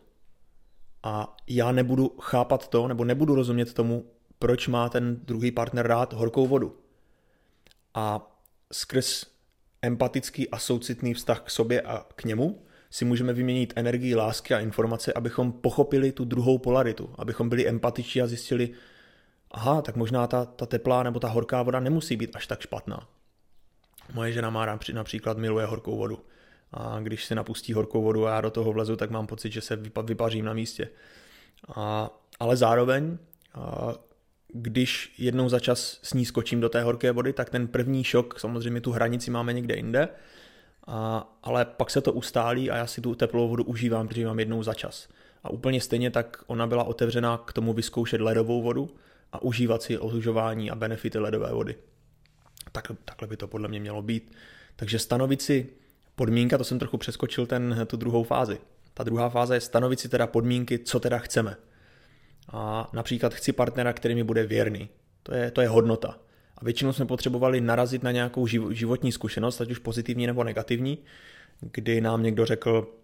[1.03, 4.05] A já nebudu chápat to, nebo nebudu rozumět tomu,
[4.39, 6.77] proč má ten druhý partner rád horkou vodu.
[7.93, 8.35] A
[8.71, 9.25] skrz
[9.81, 14.59] empatický a soucitný vztah k sobě a k němu si můžeme vyměnit energii, lásky a
[14.59, 18.69] informace, abychom pochopili tu druhou polaritu, abychom byli empatičtí a zjistili,
[19.51, 23.07] aha, tak možná ta, ta teplá nebo ta horká voda nemusí být až tak špatná.
[24.13, 26.19] Moje žena má například miluje horkou vodu.
[26.73, 29.61] A když si napustí horkou vodu a já do toho vlezu, tak mám pocit, že
[29.61, 30.89] se vypařím na místě.
[31.75, 33.17] A, ale zároveň,
[33.53, 33.93] a,
[34.47, 38.39] když jednou za čas s ní skočím do té horké vody, tak ten první šok,
[38.39, 40.09] samozřejmě tu hranici máme někde jinde,
[40.89, 44.39] a, ale pak se to ustálí a já si tu teplou vodu užívám, protože mám
[44.39, 45.07] jednou za čas.
[45.43, 48.95] A úplně stejně tak ona byla otevřená k tomu vyzkoušet ledovou vodu
[49.31, 51.75] a užívat si otužování a benefity ledové vody.
[52.71, 54.31] Tak, takhle by to podle mě mělo být.
[54.75, 55.69] Takže stanovit si
[56.15, 58.57] podmínka, to jsem trochu přeskočil ten, tu druhou fázi.
[58.93, 61.55] Ta druhá fáze je stanovit si teda podmínky, co teda chceme.
[62.47, 64.89] A například chci partnera, který mi bude věrný.
[65.23, 66.19] To je, to je hodnota.
[66.61, 70.97] A většinou jsme potřebovali narazit na nějakou životní zkušenost, ať už pozitivní nebo negativní,
[71.61, 72.95] kdy nám někdo řekl,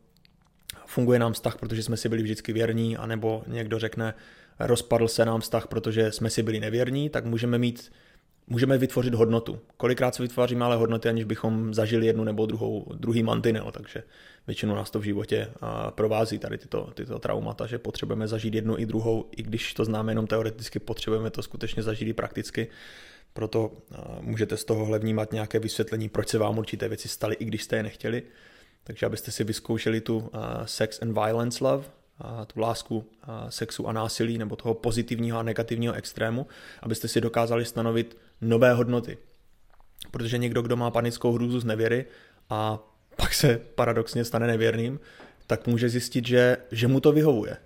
[0.86, 4.14] funguje nám vztah, protože jsme si byli vždycky věrní, anebo někdo řekne,
[4.60, 7.92] rozpadl se nám vztah, protože jsme si byli nevěrní, tak můžeme mít
[8.48, 9.60] můžeme vytvořit hodnotu.
[9.78, 14.04] Kolikrát se vytváříme ale hodnoty, aniž bychom zažili jednu nebo druhou, druhý mantinel, takže
[14.48, 15.48] většinou nás to v životě
[15.90, 20.12] provází tady tyto, tyto traumata, že potřebujeme zažít jednu i druhou, i když to známe
[20.12, 22.68] jenom teoreticky, potřebujeme to skutečně zažít i prakticky
[23.36, 23.72] proto
[24.22, 27.76] můžete z tohohle vnímat nějaké vysvětlení, proč se vám určité věci staly, i když jste
[27.76, 28.24] je nechtěli.
[28.84, 30.32] Takže abyste si vyzkoušeli tu
[30.66, 31.86] sex and violence love,
[32.48, 33.06] tu lásku
[33.50, 36.48] sexu a násilí, nebo toho pozitivního a negativního extrému,
[36.82, 39.18] abyste si dokázali stanovit nové hodnoty.
[40.12, 42.06] Protože někdo, kdo má panickou hrůzu z nevěry
[42.50, 42.80] a
[43.16, 45.00] pak se paradoxně stane nevěrným,
[45.48, 47.58] tak může zjistit, že, že mu to vyhovuje.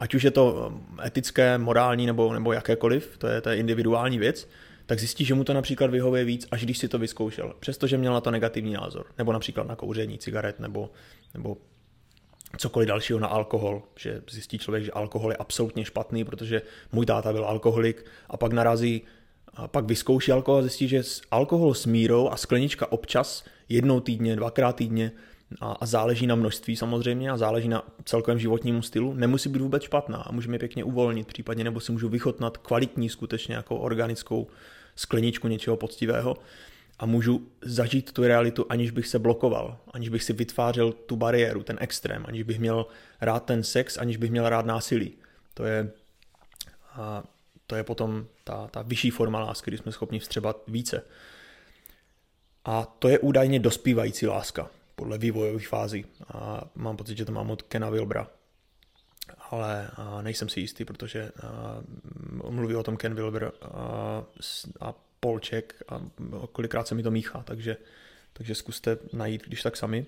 [0.00, 0.74] Ať už je to
[1.06, 4.48] etické, morální nebo, nebo jakékoliv, to je, to je individuální věc,
[4.86, 8.12] tak zjistí, že mu to například vyhovuje víc, až když si to vyzkoušel, přestože měl
[8.12, 10.90] na to negativní názor, nebo například na kouření cigaret, nebo,
[11.34, 11.56] nebo
[12.58, 17.32] cokoliv dalšího na alkohol, že zjistí člověk, že alkohol je absolutně špatný, protože můj táta
[17.32, 19.02] byl alkoholik a pak narazí,
[19.54, 24.36] a pak vyzkouší alkohol a zjistí, že alkohol s mírou a sklenička občas, jednou týdně,
[24.36, 25.12] dvakrát týdně,
[25.60, 29.82] a, a záleží na množství samozřejmě a záleží na celkovém životnímu stylu, nemusí být vůbec
[29.82, 34.46] špatná a můžeme pěkně uvolnit případně, nebo si můžu vychotnat kvalitní skutečně jako organickou
[34.96, 36.36] skleničku něčeho poctivého
[36.98, 41.62] a můžu zažít tu realitu, aniž bych se blokoval, aniž bych si vytvářel tu bariéru,
[41.62, 42.86] ten extrém, aniž bych měl
[43.20, 45.12] rád ten sex, aniž bych měl rád násilí.
[45.54, 45.90] To je,
[46.92, 47.22] a
[47.66, 51.02] to je potom ta, ta vyšší forma lásky, kdy jsme schopni vstřebat více.
[52.64, 56.06] A to je údajně dospívající láska, podle vývojových fází.
[56.28, 58.28] A mám pocit, že to mám od Kena Wilbra.
[59.50, 59.90] Ale
[60.22, 61.32] nejsem si jistý, protože
[62.50, 63.52] mluví o tom Ken Wilber
[64.80, 66.00] a, Polček a
[66.52, 67.76] kolikrát se mi to míchá, takže,
[68.32, 70.06] takže zkuste najít, když tak sami.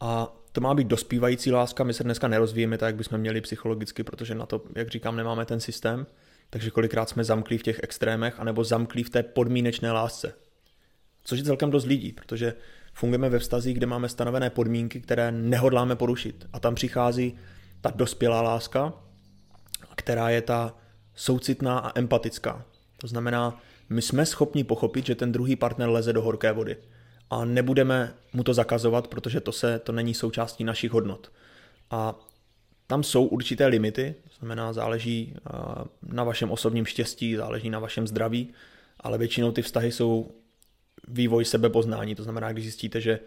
[0.00, 4.02] A to má být dospívající láska, my se dneska nerozvíjeme tak, jak bychom měli psychologicky,
[4.02, 6.06] protože na to, jak říkám, nemáme ten systém,
[6.50, 10.34] takže kolikrát jsme zamklí v těch extrémech, anebo zamklí v té podmínečné lásce.
[11.24, 12.54] Což je celkem dost lidí, protože
[12.96, 16.46] fungujeme ve vztazích, kde máme stanovené podmínky, které nehodláme porušit.
[16.52, 17.38] A tam přichází
[17.80, 18.92] ta dospělá láska,
[19.96, 20.74] která je ta
[21.14, 22.64] soucitná a empatická.
[22.96, 26.76] To znamená, my jsme schopni pochopit, že ten druhý partner leze do horké vody
[27.30, 31.32] a nebudeme mu to zakazovat, protože to, se, to není součástí našich hodnot.
[31.90, 32.14] A
[32.86, 35.34] tam jsou určité limity, to znamená, záleží
[36.02, 38.52] na vašem osobním štěstí, záleží na vašem zdraví,
[39.00, 40.30] ale většinou ty vztahy jsou
[41.08, 43.20] vývoj sebepoznání, to znamená, když zjistíte, že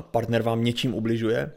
[0.00, 1.52] partner vám něčím ubližuje,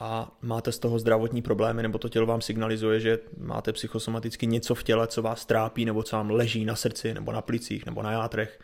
[0.00, 4.74] a máte z toho zdravotní problémy, nebo to tělo vám signalizuje, že máte psychosomaticky něco
[4.74, 8.02] v těle, co vás trápí, nebo co vám leží na srdci, nebo na plicích, nebo
[8.02, 8.60] na játrech,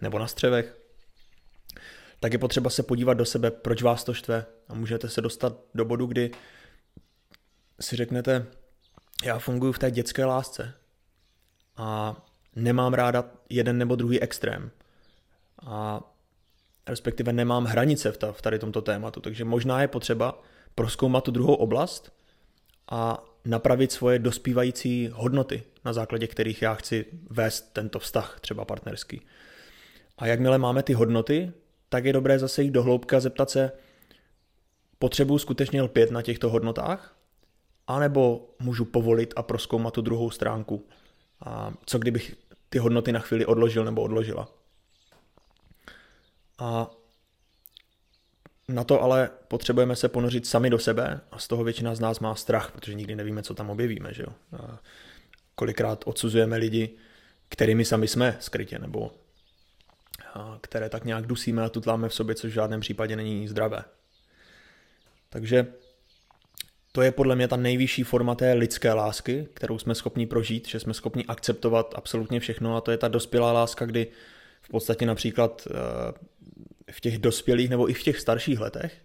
[0.00, 0.78] nebo na střevech,
[2.20, 4.46] tak je potřeba se podívat do sebe, proč vás to štve.
[4.68, 6.30] A můžete se dostat do bodu, kdy
[7.80, 8.46] si řeknete,
[9.24, 10.74] já funguji v té dětské lásce
[11.76, 12.16] a
[12.56, 14.70] nemám ráda jeden nebo druhý extrém.
[15.62, 16.00] A
[16.86, 20.42] respektive nemám hranice v tady tomto tématu, takže možná je potřeba
[20.74, 22.12] proskoumat tu druhou oblast
[22.90, 29.20] a napravit svoje dospívající hodnoty, na základě kterých já chci vést tento vztah, třeba partnerský.
[30.18, 31.52] A jakmile máme ty hodnoty,
[31.88, 33.72] tak je dobré zase jít do hloubka zeptat se,
[34.98, 37.16] potřebuji skutečně lpět na těchto hodnotách,
[37.86, 40.88] anebo můžu povolit a proskoumat tu druhou stránku.
[41.40, 42.36] A co kdybych
[42.68, 44.48] ty hodnoty na chvíli odložil nebo odložila.
[46.58, 46.90] A
[48.68, 52.20] na to ale potřebujeme se ponořit sami do sebe a z toho většina z nás
[52.20, 54.14] má strach, protože nikdy nevíme, co tam objevíme.
[54.14, 54.58] Že jo?
[54.62, 54.78] A
[55.54, 56.96] kolikrát odsuzujeme lidi,
[57.48, 59.12] kterými sami jsme skrytě, nebo
[60.60, 63.84] které tak nějak dusíme a tutláme v sobě, což v žádném případě není zdravé.
[65.28, 65.66] Takže
[66.92, 70.80] to je podle mě ta nejvyšší forma té lidské lásky, kterou jsme schopni prožít, že
[70.80, 74.06] jsme schopni akceptovat absolutně všechno a to je ta dospělá láska, kdy
[74.62, 75.74] v podstatě například eh,
[76.90, 79.04] v těch dospělých nebo i v těch starších letech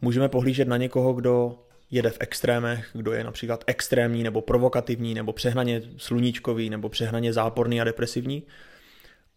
[0.00, 5.32] můžeme pohlížet na někoho, kdo jede v extrémech, kdo je například extrémní nebo provokativní nebo
[5.32, 8.42] přehnaně sluníčkový nebo přehnaně záporný a depresivní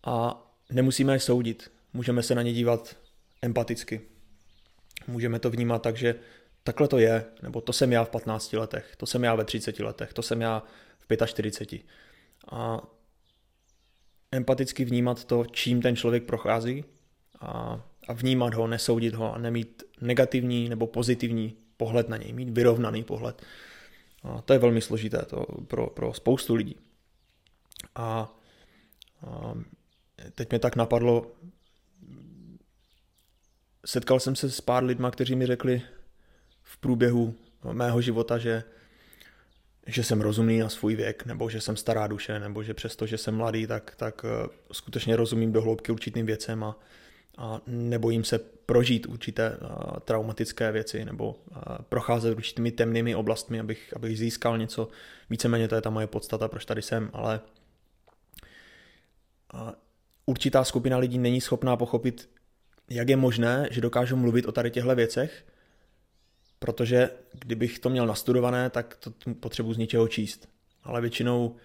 [0.03, 1.71] a nemusíme je soudit.
[1.93, 2.95] Můžeme se na ně dívat
[3.41, 4.01] empaticky.
[5.07, 6.15] Můžeme to vnímat tak, že
[6.63, 9.79] takhle to je, nebo to jsem já v 15 letech, to jsem já ve 30
[9.79, 10.63] letech, to jsem já
[10.99, 11.81] v 45.
[12.51, 12.81] A
[14.31, 16.85] empaticky vnímat to, čím ten člověk prochází
[17.43, 22.49] a, a vnímat ho, nesoudit ho a nemít negativní nebo pozitivní pohled na něj, mít
[22.49, 23.41] vyrovnaný pohled.
[24.23, 26.75] A to je velmi složité to pro, pro spoustu lidí.
[27.95, 28.35] A,
[29.27, 29.53] a
[30.35, 31.31] teď mě tak napadlo,
[33.85, 35.81] setkal jsem se s pár lidma, kteří mi řekli
[36.63, 37.35] v průběhu
[37.71, 38.63] mého života, že
[39.87, 43.17] že jsem rozumný na svůj věk, nebo že jsem stará duše, nebo že přesto, že
[43.17, 46.79] jsem mladý, tak, tak eh, skutečně rozumím do hloubky určitým věcem a,
[47.37, 49.57] a nebojím se prožít určité
[50.05, 51.39] traumatické věci nebo
[51.89, 54.87] procházet určitými temnými oblastmi, abych, abych získal něco.
[55.29, 57.39] Víceméně to je ta moje podstata, proč tady jsem, ale
[60.25, 62.29] určitá skupina lidí není schopná pochopit,
[62.89, 65.45] jak je možné, že dokážu mluvit o tady těchto věcech,
[66.59, 70.49] protože kdybych to měl nastudované, tak to potřebuji z něčeho číst.
[70.83, 71.55] Ale většinou,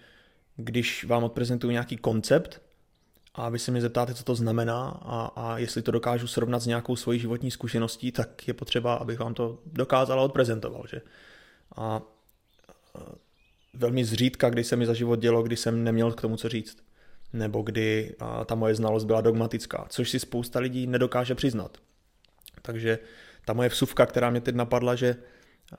[0.55, 2.61] když vám odprezentuju nějaký koncept
[3.35, 6.65] a vy se mě zeptáte, co to znamená a, a jestli to dokážu srovnat s
[6.65, 10.83] nějakou svojí životní zkušeností, tak je potřeba, abych vám to dokázal a odprezentoval.
[10.89, 11.01] Že?
[11.75, 12.01] A
[13.73, 16.77] velmi zřídka, kdy se mi za život dělo, kdy jsem neměl k tomu co říct.
[17.33, 21.77] Nebo kdy a, ta moje znalost byla dogmatická, což si spousta lidí nedokáže přiznat.
[22.61, 22.99] Takže
[23.45, 25.15] ta moje vsuvka, která mě teď napadla, že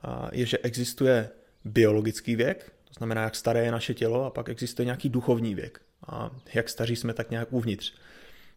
[0.03, 1.31] a, je, že existuje
[1.65, 5.83] biologický věk, to znamená, jak staré je naše tělo, a pak existuje nějaký duchovní věk.
[6.07, 7.95] A jak staří jsme, tak nějak uvnitř.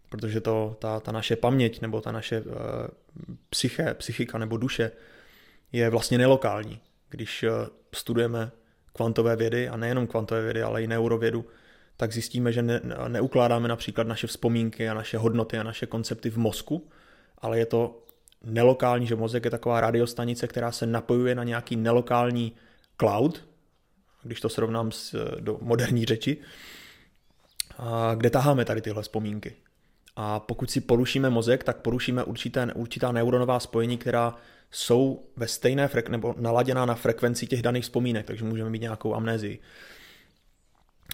[0.10, 2.54] Protože to, ta, ta naše paměť nebo ta naše uh,
[3.50, 4.92] psyché, psychika nebo duše
[5.72, 6.80] je vlastně nelokální.
[7.10, 7.50] Když uh,
[7.96, 8.52] studujeme
[8.94, 11.46] kvantové vědy, a nejenom kvantové vědy, ale i neurovědu,
[11.98, 16.38] tak zjistíme, že ne, neukládáme například naše vzpomínky a naše hodnoty a naše koncepty v
[16.38, 16.90] mozku,
[17.38, 18.04] ale je to
[18.44, 22.56] nelokální, že mozek je taková radiostanice, která se napojuje na nějaký nelokální
[23.00, 23.46] cloud,
[24.24, 26.38] když to srovnám s, do moderní řeči,
[28.16, 29.56] kde taháme tady tyhle vzpomínky.
[30.16, 34.36] A pokud si porušíme mozek, tak porušíme určité, určitá neuronová spojení, která
[34.72, 39.16] jsou ve stejné frek- nebo naladěná na frekvenci těch daných vzpomínek, takže můžeme mít nějakou
[39.16, 39.60] amnézii.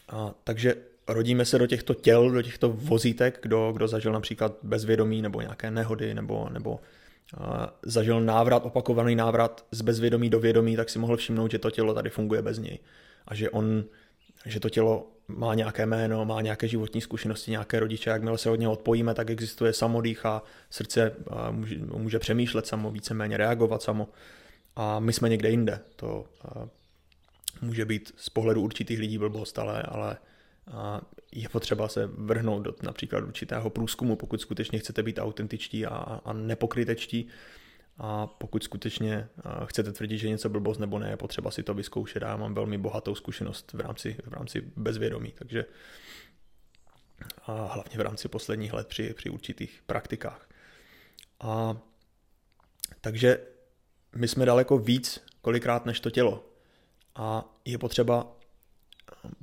[0.09, 0.75] A, takže
[1.07, 5.71] rodíme se do těchto těl, do těchto vozítek, kdo, kdo zažil například bezvědomí nebo nějaké
[5.71, 6.79] nehody nebo, nebo
[7.37, 11.71] a, zažil návrat, opakovaný návrat z bezvědomí do vědomí, tak si mohl všimnout, že to
[11.71, 12.79] tělo tady funguje bez něj.
[13.27, 13.83] A že on,
[14.45, 18.55] že to tělo má nějaké jméno, má nějaké životní zkušenosti, nějaké rodiče, jakmile se od
[18.55, 21.15] něho odpojíme, tak existuje samodých a srdce
[21.51, 24.09] může, může přemýšlet samo, víceméně reagovat samo.
[24.75, 25.79] A my jsme někde jinde.
[25.95, 26.25] To
[27.61, 30.17] může být z pohledu určitých lidí blbost, ale, ale
[31.31, 36.33] je potřeba se vrhnout do například určitého průzkumu, pokud skutečně chcete být autentičtí a, a
[36.33, 37.27] nepokrytečtí,
[37.99, 39.29] a pokud skutečně
[39.65, 42.23] chcete tvrdit, že něco blbost nebo ne, je potřeba si to vyzkoušet.
[42.23, 45.65] Já mám velmi bohatou zkušenost v rámci, v rámci bezvědomí, takže
[47.45, 50.49] a hlavně v rámci posledních let při, při určitých praktikách.
[51.39, 51.77] A,
[53.01, 53.39] takže
[54.15, 56.45] my jsme daleko víc kolikrát než to tělo.
[57.15, 58.35] A je potřeba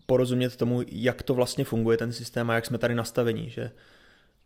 [0.07, 3.71] porozumět tomu, jak to vlastně funguje ten systém a jak jsme tady nastavení, že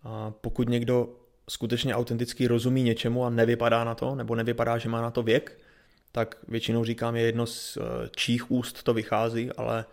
[0.02, 1.19] a pokud někdo
[1.50, 5.58] skutečně autenticky rozumí něčemu a nevypadá na to, nebo nevypadá, že má na to věk,
[6.12, 9.84] tak většinou říkám, je jedno z eh, čích úst to vychází, ale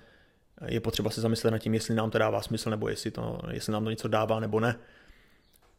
[0.65, 3.73] je potřeba se zamyslet nad tím, jestli nám to dává smysl, nebo jestli, to, jestli
[3.73, 4.75] nám to něco dává, nebo ne.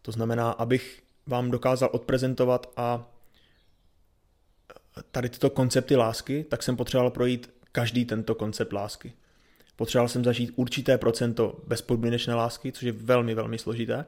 [0.02, 3.06] To znamená, abych vám dokázal odprezentovat a
[5.10, 9.12] tady tyto koncepty lásky, tak jsem potřeboval projít každý tento koncept lásky.
[9.76, 14.06] Potřeboval jsem zažít určité procento bezpodmínečné lásky, což je velmi, velmi složité.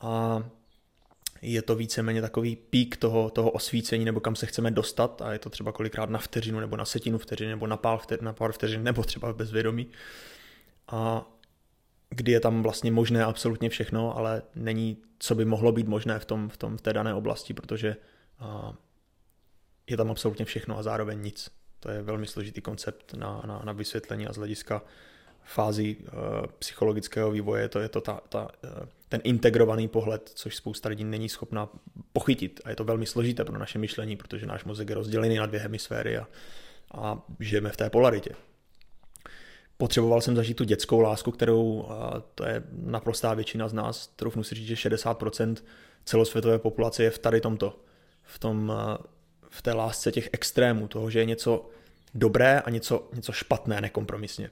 [0.00, 0.42] A
[1.42, 5.38] je to víceméně takový pík toho, toho osvícení, nebo kam se chceme dostat a je
[5.38, 8.52] to třeba kolikrát na vteřinu, nebo na setinu vteřiny, nebo na pár vteřin, na pár
[8.52, 9.86] vteřin, nebo třeba v bezvědomí.
[10.88, 11.30] A
[12.10, 16.24] kdy je tam vlastně možné absolutně všechno, ale není, co by mohlo být možné v,
[16.24, 17.96] tom, v, tom, v té dané oblasti, protože
[18.38, 18.74] a,
[19.90, 21.50] je tam absolutně všechno a zároveň nic.
[21.80, 24.82] To je velmi složitý koncept na, na, na vysvětlení a z hlediska
[25.44, 26.08] fází uh,
[26.58, 28.70] psychologického vývoje, to je to ta, ta, uh,
[29.08, 31.68] ten integrovaný pohled, což spousta lidí není schopná
[32.12, 35.46] pochytit a je to velmi složité pro naše myšlení, protože náš mozek je rozdělený na
[35.46, 36.26] dvě hemisféry a,
[36.94, 38.30] a žijeme v té polaritě.
[39.76, 41.90] Potřeboval jsem zažít tu dětskou lásku, kterou, uh,
[42.34, 45.56] to je naprostá většina z nás, troufnu si říct, že 60%
[46.04, 47.78] celosvětové populace je v tady tomto,
[48.22, 48.72] v, tom,
[49.48, 51.70] v té lásce těch extrémů, toho, že je něco
[52.14, 54.50] dobré a něco, něco špatné nekompromisně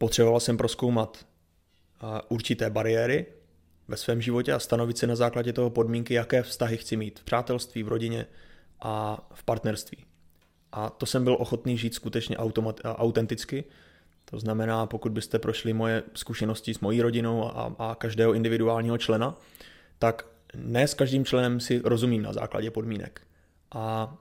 [0.00, 1.26] potřeboval jsem proskoumat
[2.28, 3.26] určité bariéry
[3.88, 7.24] ve svém životě a stanovit si na základě toho podmínky, jaké vztahy chci mít v
[7.24, 8.26] přátelství, v rodině
[8.80, 10.04] a v partnerství.
[10.72, 13.64] A to jsem byl ochotný žít skutečně automat, autenticky.
[14.24, 19.36] To znamená, pokud byste prošli moje zkušenosti s mojí rodinou a, a každého individuálního člena,
[19.98, 23.20] tak ne s každým členem si rozumím na základě podmínek.
[23.72, 24.16] A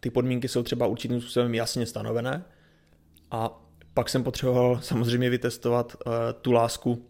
[0.00, 2.44] ty podmínky jsou třeba určitým způsobem jasně stanovené
[3.30, 3.65] a
[3.96, 7.00] pak jsem potřeboval samozřejmě vytestovat uh, tu lásku uh,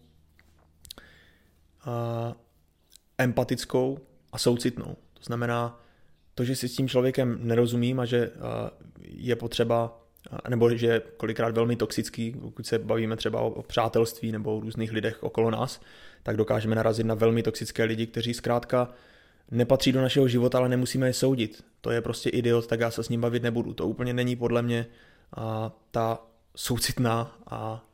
[3.17, 3.99] empatickou
[4.31, 4.95] a soucitnou.
[5.13, 5.81] To znamená,
[6.35, 8.33] to, že si s tím člověkem nerozumím a že uh,
[9.01, 13.63] je potřeba, uh, nebo že je kolikrát velmi toxický, pokud se bavíme třeba o, o
[13.63, 15.81] přátelství nebo o různých lidech okolo nás,
[16.23, 18.89] tak dokážeme narazit na velmi toxické lidi, kteří zkrátka
[19.51, 21.63] nepatří do našeho života, ale nemusíme je soudit.
[21.81, 23.73] To je prostě idiot, tak já se s ním bavit nebudu.
[23.73, 24.85] To úplně není podle mě
[25.37, 25.43] uh,
[25.91, 26.26] ta
[26.57, 27.85] soucitná a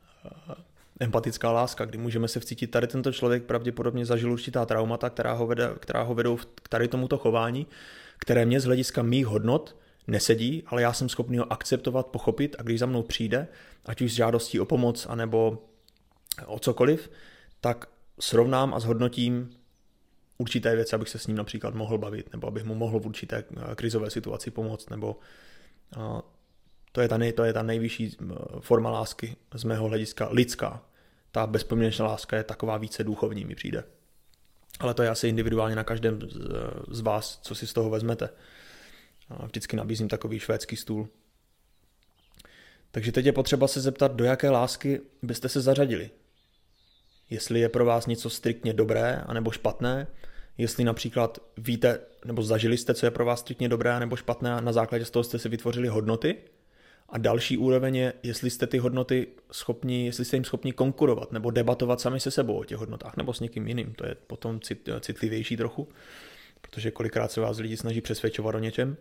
[1.00, 5.48] empatická láska, kdy můžeme se vcítit, tady tento člověk pravděpodobně zažil určitá traumata, která ho,
[5.48, 7.68] vede, která ho vedou k tady tomuto chování,
[8.18, 9.76] které mě z hlediska mých hodnot
[10.08, 13.48] nesedí, ale já jsem schopný ho akceptovat, pochopit a když za mnou přijde,
[13.86, 15.64] ať už s žádostí o pomoc, anebo
[16.46, 17.12] o cokoliv,
[17.62, 17.86] tak
[18.20, 19.50] srovnám a zhodnotím
[20.38, 23.44] určité věci, abych se s ním například mohl bavit, nebo abych mu mohl v určité
[23.58, 25.20] eh, krizové situaci pomoct, nebo
[26.94, 28.18] to je ta, nej, to je ta nejvyšší
[28.60, 30.82] forma lásky z mého hlediska lidská.
[31.32, 33.84] Ta bezpoměrná láska je taková více duchovní, mi přijde.
[34.80, 36.20] Ale to je asi individuálně na každém
[36.88, 38.30] z vás, co si z toho vezmete.
[39.46, 41.10] Vždycky nabízím takový švédský stůl.
[42.92, 46.10] Takže teď je potřeba se zeptat, do jaké lásky byste se zařadili.
[47.30, 50.08] Jestli je pro vás něco striktně dobré anebo špatné,
[50.58, 54.62] jestli například víte nebo zažili jste, co je pro vás striktně dobré nebo špatné a
[54.62, 56.38] na základě z toho jste si vytvořili hodnoty.
[57.10, 61.52] A další úroveň je, jestli jste ty hodnoty schopni, jestli jste jim schopni konkurovat nebo
[61.52, 63.94] debatovat sami se sebou o těch hodnotách nebo s někým jiným.
[63.94, 64.60] To je potom
[65.00, 65.88] citlivější trochu,
[66.62, 68.98] protože kolikrát se vás lidi snaží přesvědčovat o něčem.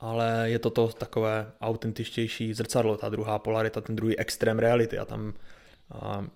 [0.00, 4.98] Ale je to to takové autentičtější zrcadlo, ta druhá polarita, ten druhý extrém reality.
[4.98, 5.34] A tam
[5.92, 6.26] a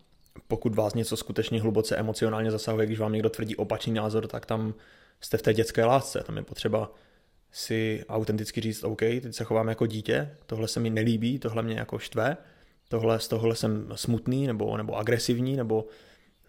[0.49, 4.75] pokud vás něco skutečně hluboce emocionálně zasahuje, když vám někdo tvrdí opačný názor, tak tam
[5.21, 6.91] jste v té dětské lásce, tam je potřeba
[7.53, 11.75] si autenticky říct, OK, teď se chovám jako dítě, tohle se mi nelíbí, tohle mě
[11.75, 12.37] jako štve,
[12.89, 15.87] tohle, z tohle jsem smutný nebo, nebo agresivní nebo,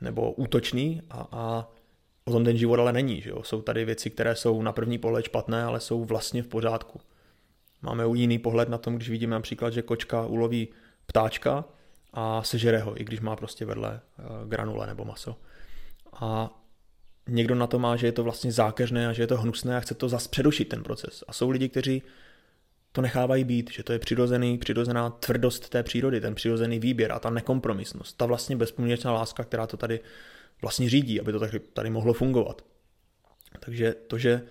[0.02, 1.72] nebo útočný a, a
[2.26, 3.22] o tom ten život ale není.
[3.22, 3.44] Že jo?
[3.44, 7.00] Jsou tady věci, které jsou na první pohled špatné, ale jsou vlastně v pořádku.
[7.82, 10.68] Máme jiný pohled na tom, když vidíme například, že kočka uloví
[11.06, 11.66] ptáčka
[12.14, 15.36] a sežere ho, i když má prostě vedle eh, granule nebo maso.
[16.14, 16.50] A
[17.28, 19.80] někdo na to má, že je to vlastně zákeřné a že je to hnusné a
[19.80, 21.24] chce to zase předušit ten proces.
[21.28, 22.02] A jsou lidi, kteří
[22.92, 27.20] to nechávají být, že to je přirozený, přirozená tvrdost té přírody, ten přirozený výběr a
[27.20, 30.00] ta nekompromisnost, ta vlastně bezpoměrná láska, která to tady
[30.62, 32.66] vlastně řídí, aby to tady, tady mohlo fungovat.
[33.60, 34.42] Takže to, že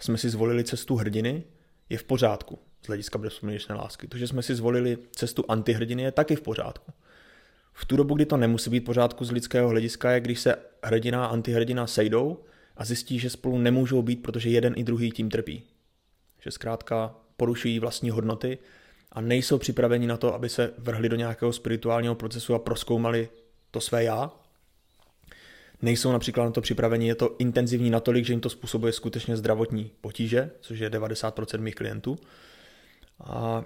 [0.00, 1.44] jsme si zvolili cestu hrdiny,
[1.88, 4.08] je v pořádku z hlediska bezpoměrné lásky.
[4.08, 6.92] To, že jsme si zvolili cestu antihrdiny, je taky v pořádku.
[7.80, 11.24] V tu dobu, kdy to nemusí být pořádku z lidského hlediska, je, když se hrdina
[11.26, 12.38] a antihrdina sejdou
[12.76, 15.62] a zjistí, že spolu nemůžou být, protože jeden i druhý tím trpí.
[16.40, 18.58] Že zkrátka porušují vlastní hodnoty
[19.12, 23.28] a nejsou připraveni na to, aby se vrhli do nějakého spirituálního procesu a proskoumali
[23.70, 24.32] to své já,
[25.82, 29.90] nejsou například na to připraveni, je to intenzivní natolik, že jim to způsobuje skutečně zdravotní
[30.00, 32.18] potíže, což je 90% mých klientů.
[33.20, 33.64] A,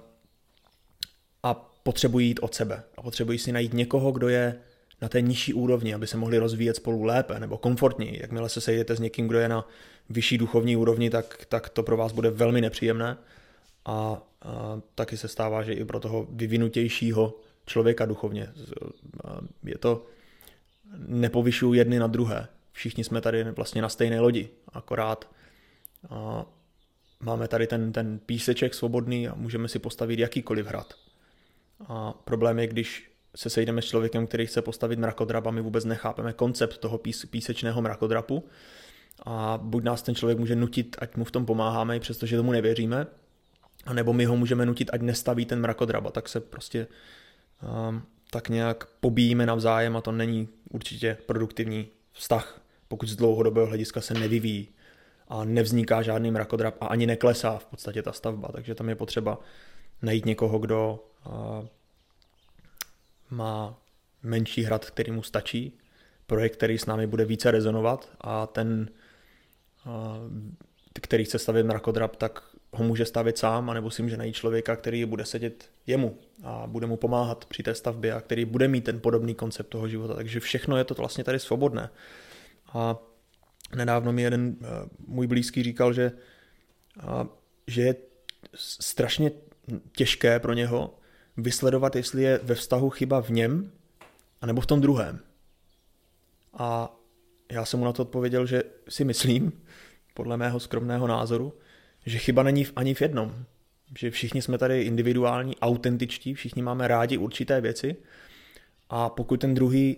[1.43, 2.83] a potřebují jít od sebe.
[2.97, 4.55] A potřebují si najít někoho, kdo je
[5.01, 8.19] na té nižší úrovni, aby se mohli rozvíjet spolu lépe nebo komfortněji.
[8.21, 9.67] Jakmile se sejdete s někým, kdo je na
[10.09, 13.17] vyšší duchovní úrovni, tak, tak to pro vás bude velmi nepříjemné.
[13.85, 18.49] A, a taky se stává, že i pro toho vyvinutějšího člověka duchovně
[19.63, 20.05] je to
[20.97, 22.47] nepovyšují jedny na druhé.
[22.71, 25.29] Všichni jsme tady vlastně na stejné lodi, akorát
[26.09, 26.45] a
[27.19, 30.93] máme tady ten, ten píseček svobodný a můžeme si postavit jakýkoliv hrad.
[31.87, 35.85] A problém je, když se sejdeme s člověkem, který chce postavit mrakodrap a my vůbec
[35.85, 38.43] nechápeme koncept toho pís, písečného mrakodrapu.
[39.25, 43.07] A buď nás ten člověk může nutit, ať mu v tom pomáháme, přestože tomu nevěříme,
[43.85, 46.87] a nebo my ho můžeme nutit, ať nestaví ten mrakodrap a tak se prostě
[47.89, 54.01] um, tak nějak pobíjíme navzájem a to není určitě produktivní vztah, pokud z dlouhodobého hlediska
[54.01, 54.67] se nevyvíjí
[55.27, 59.39] a nevzniká žádný mrakodrap a ani neklesá v podstatě ta stavba, takže tam je potřeba
[60.01, 61.05] najít někoho, kdo
[63.29, 63.77] má
[64.23, 65.77] menší hrad, který mu stačí,
[66.27, 68.89] projekt, který s námi bude více rezonovat a ten,
[70.93, 75.05] který chce stavět mrakodrap, tak ho může stavit sám, anebo si může najít člověka, který
[75.05, 78.99] bude sedět jemu a bude mu pomáhat při té stavbě a který bude mít ten
[78.99, 80.15] podobný koncept toho života.
[80.15, 81.89] Takže všechno je to vlastně tady svobodné.
[82.73, 82.97] A
[83.75, 84.65] nedávno mi jeden eh,
[85.07, 86.11] můj blízký říkal, že,
[87.67, 87.95] že je
[88.55, 89.31] strašně
[89.91, 90.99] těžké pro něho
[91.37, 93.71] vysledovat, jestli je ve vztahu chyba v něm,
[94.41, 95.19] anebo v tom druhém.
[96.53, 96.95] A
[97.51, 99.51] já jsem mu na to odpověděl, že si myslím,
[100.13, 101.53] podle mého skromného názoru,
[102.05, 103.45] že chyba není ani v jednom.
[103.97, 107.95] Že všichni jsme tady individuální, autentičtí, všichni máme rádi určité věci
[108.89, 109.97] a pokud ten druhý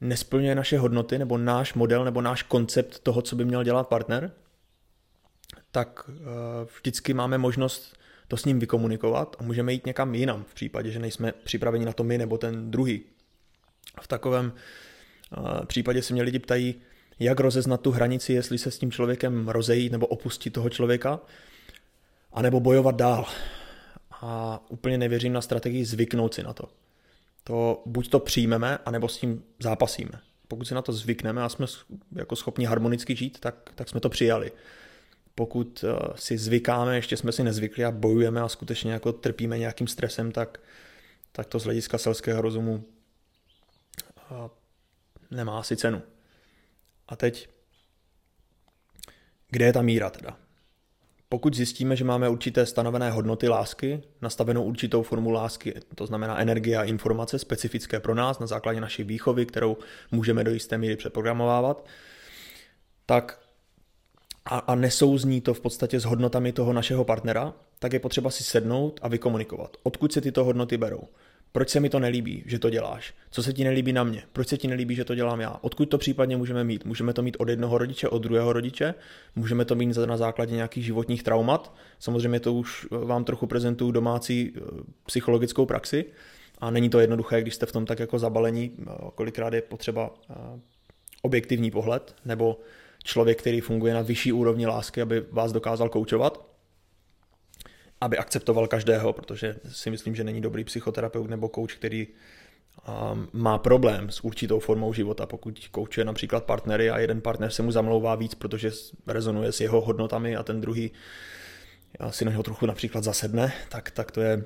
[0.00, 4.32] nesplňuje naše hodnoty nebo náš model nebo náš koncept toho, co by měl dělat partner,
[5.70, 6.12] tak eh,
[6.78, 7.96] vždycky máme možnost
[8.32, 11.92] to s ním vykomunikovat a můžeme jít někam jinam v případě, že nejsme připraveni na
[11.92, 13.00] to my nebo ten druhý.
[14.00, 16.74] V takovém eh, případě se mě lidi ptají,
[17.18, 21.20] jak rozeznat tu hranici, jestli se s tím člověkem rozejít nebo opustit toho člověka,
[22.32, 23.26] anebo bojovat dál.
[24.10, 26.68] A úplně nevěřím na strategii zvyknout si na to.
[27.44, 30.20] To buď to přijmeme, anebo s tím zápasíme.
[30.48, 31.66] Pokud si na to zvykneme a jsme
[32.12, 34.52] jako schopni harmonicky žít, tak, tak jsme to přijali.
[35.34, 39.86] Pokud eh, si zvykáme, ještě jsme si nezvykli a bojujeme a skutečně jako trpíme nějakým
[39.86, 40.60] stresem, tak,
[41.32, 42.84] tak to z hlediska selského rozumu
[45.30, 46.02] nemá asi cenu.
[47.08, 47.48] A teď,
[49.50, 50.36] kde je ta míra teda?
[51.28, 56.78] Pokud zjistíme, že máme určité stanovené hodnoty lásky, nastavenou určitou formu lásky, to znamená energie
[56.78, 59.76] a informace specifické pro nás na základě naší výchovy, kterou
[60.10, 61.86] můžeme do jisté míry přeprogramovávat,
[63.06, 63.41] tak
[64.44, 68.44] a, a nesouzní to v podstatě s hodnotami toho našeho partnera, tak je potřeba si
[68.44, 69.76] sednout a vykomunikovat.
[69.82, 71.08] Odkud se tyto hodnoty berou?
[71.52, 73.14] Proč se mi to nelíbí, že to děláš?
[73.30, 74.22] Co se ti nelíbí na mě?
[74.32, 75.56] Proč se ti nelíbí, že to dělám já?
[75.60, 76.84] Odkud to případně můžeme mít?
[76.84, 78.94] Můžeme to mít od jednoho rodiče, od druhého rodiče?
[79.36, 81.74] Můžeme to mít na základě nějakých životních traumat?
[81.98, 84.60] Samozřejmě to už vám trochu prezentuju domácí eh,
[85.06, 86.04] psychologickou praxi
[86.58, 88.84] a není to jednoduché, když jste v tom tak jako zabalení, eh,
[89.14, 90.34] kolikrát je potřeba eh,
[91.22, 92.58] objektivní pohled nebo
[93.04, 96.52] člověk, který funguje na vyšší úrovni lásky, aby vás dokázal koučovat
[98.02, 103.58] aby akceptoval každého, protože si myslím, že není dobrý psychoterapeut nebo coach, který um, má
[103.58, 108.14] problém s určitou formou života, pokud koučuje například partnery a jeden partner se mu zamlouvá
[108.14, 108.70] víc, protože
[109.06, 110.90] rezonuje s jeho hodnotami a ten druhý
[112.10, 114.44] si na něho trochu například zasedne, tak, tak to je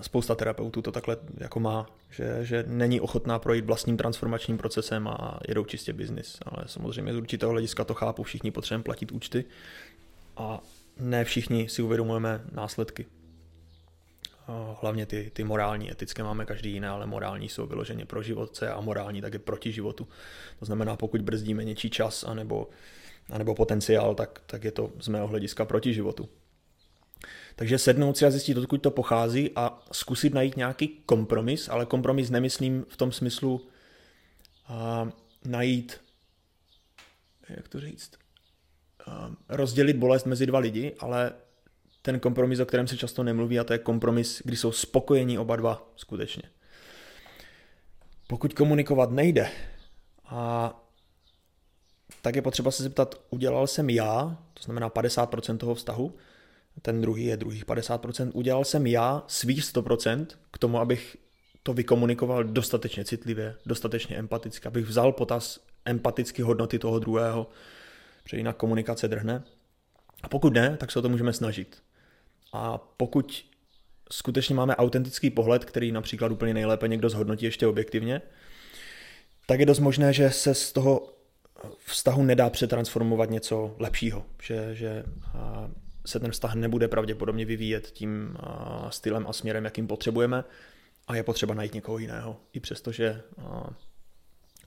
[0.00, 5.40] spousta terapeutů to takhle jako má, že, že není ochotná projít vlastním transformačním procesem a
[5.48, 6.38] jedou čistě biznis.
[6.46, 9.44] Ale samozřejmě z určitého hlediska to chápu, všichni potřebujeme platit účty
[10.36, 10.60] a
[11.00, 13.06] ne všichni si uvědomujeme následky.
[14.80, 18.80] Hlavně ty, ty morální, etické máme každý jiné, ale morální jsou vyloženě pro životce a
[18.80, 20.08] morální tak je proti životu.
[20.58, 22.68] To znamená, pokud brzdíme něčí čas anebo,
[23.30, 26.28] anebo potenciál, tak, tak je to z mého hlediska proti životu.
[27.58, 32.30] Takže sednout si a zjistit, odkud to pochází a zkusit najít nějaký kompromis, ale kompromis
[32.30, 33.68] nemyslím v tom smyslu
[34.66, 35.08] a,
[35.44, 36.00] najít,
[37.48, 38.10] jak to říct,
[39.08, 41.32] Um, rozdělit bolest mezi dva lidi, ale
[42.02, 45.56] ten kompromis, o kterém se často nemluví, a to je kompromis, kdy jsou spokojení oba
[45.56, 46.42] dva skutečně.
[48.26, 49.50] Pokud komunikovat nejde,
[50.24, 50.74] a
[52.22, 56.16] tak je potřeba se zeptat, udělal jsem já, to znamená 50% toho vztahu,
[56.82, 61.16] ten druhý je druhých 50%, udělal jsem já svých 100% k tomu, abych
[61.62, 67.50] to vykomunikoval dostatečně citlivě, dostatečně empaticky, abych vzal potaz empaticky hodnoty toho druhého,
[68.22, 69.42] protože jinak komunikace drhne.
[70.22, 71.82] A pokud ne, tak se o to můžeme snažit.
[72.52, 73.44] A pokud
[74.12, 78.22] skutečně máme autentický pohled, který například úplně nejlépe někdo zhodnotí ještě objektivně,
[79.46, 81.14] tak je dost možné, že se z toho
[81.78, 85.04] vztahu nedá přetransformovat něco lepšího, že, že
[86.08, 88.36] se ten vztah nebude pravděpodobně vyvíjet tím
[88.90, 90.44] stylem a směrem, jakým potřebujeme.
[91.06, 93.22] A je potřeba najít někoho jiného, i přesto, že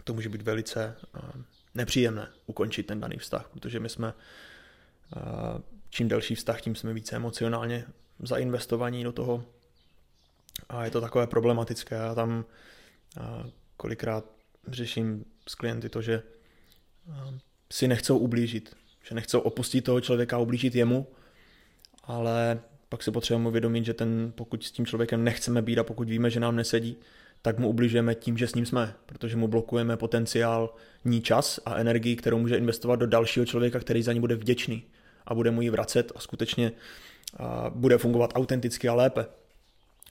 [0.03, 0.95] to může být velice
[1.75, 4.13] nepříjemné ukončit ten daný vztah, protože my jsme
[5.89, 7.85] čím delší vztah, tím jsme více emocionálně
[8.19, 9.45] zainvestovaní do toho.
[10.69, 11.95] A je to takové problematické.
[11.95, 12.45] Já tam
[13.77, 14.25] kolikrát
[14.67, 16.23] řeším s klienty to, že
[17.71, 21.07] si nechcou ublížit, že nechcou opustit toho člověka a ublížit jemu,
[22.11, 22.59] ale
[22.89, 26.29] pak si potřebujeme uvědomit, že ten, pokud s tím člověkem nechceme být a pokud víme,
[26.29, 26.97] že nám nesedí,
[27.41, 30.73] tak mu ubližujeme tím, že s ním jsme, protože mu blokujeme potenciál
[31.05, 34.83] ní čas a energii, kterou může investovat do dalšího člověka, který za ní bude vděčný
[35.25, 36.71] a bude mu ji vracet a skutečně
[37.37, 39.25] a bude fungovat autenticky a lépe.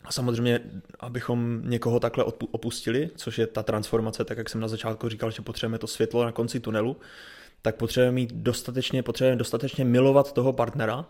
[0.04, 0.60] A samozřejmě,
[1.00, 5.42] abychom někoho takhle opustili, což je ta transformace, tak jak jsem na začátku říkal, že
[5.42, 6.96] potřebujeme to světlo na konci tunelu,
[7.62, 11.06] tak potřebujeme mít dostatečně, potřebujeme dostatečně milovat toho partnera,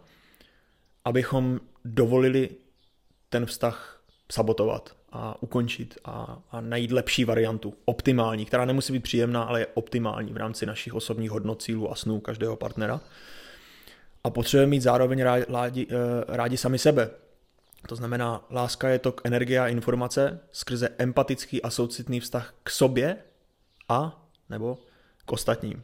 [1.05, 2.51] abychom dovolili
[3.29, 9.43] ten vztah sabotovat a ukončit a, a najít lepší variantu, optimální, která nemusí být příjemná,
[9.43, 13.01] ale je optimální v rámci našich osobních hodnot, cílů a snů každého partnera.
[14.25, 15.97] A potřebujeme mít zároveň rádi, eh,
[16.37, 17.11] rádi sami sebe.
[17.89, 23.17] To znamená, láska je tok energie a informace skrze empatický a soucitný vztah k sobě
[23.89, 24.79] a nebo
[25.25, 25.83] k ostatním.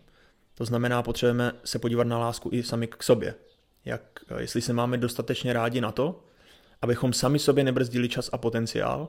[0.55, 3.35] To znamená, potřebujeme se podívat na lásku i sami k sobě.
[3.87, 6.25] Jak, eh, jestli se máme dostatečně rádi na to,
[6.83, 9.09] abychom sami sobě nebrzdili čas a potenciál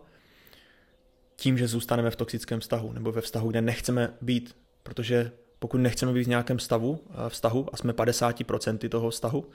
[1.35, 6.13] tím, že zůstaneme v toxickém vztahu nebo ve vztahu, kde nechceme být, protože pokud nechceme
[6.13, 9.49] být v nějakém stavu, eh, vztahu a jsme 50% toho vztahu,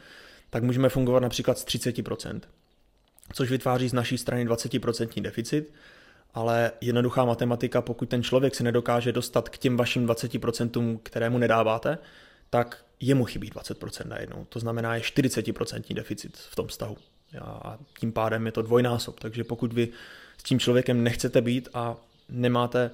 [0.51, 2.49] tak můžeme fungovat například z 30%,
[3.33, 5.73] což vytváří z naší strany 20% deficit,
[6.35, 11.99] ale jednoduchá matematika, pokud ten člověk se nedokáže dostat k těm vašim 20%, kterému nedáváte,
[12.53, 14.45] tak jemu chybí 20% najednou.
[14.49, 16.97] To znamená, je 40% deficit v tom vztahu
[17.41, 19.21] a tím pádem je to dvojnásob.
[19.21, 19.89] Takže pokud vy
[20.39, 21.97] s tím člověkem nechcete být a
[22.29, 22.91] nemáte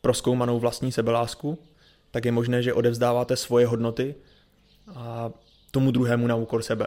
[0.00, 1.58] proskoumanou vlastní sebelásku,
[2.10, 4.14] tak je možné, že odevzdáváte svoje hodnoty
[4.94, 5.30] a
[5.70, 6.86] tomu druhému na úkor sebe.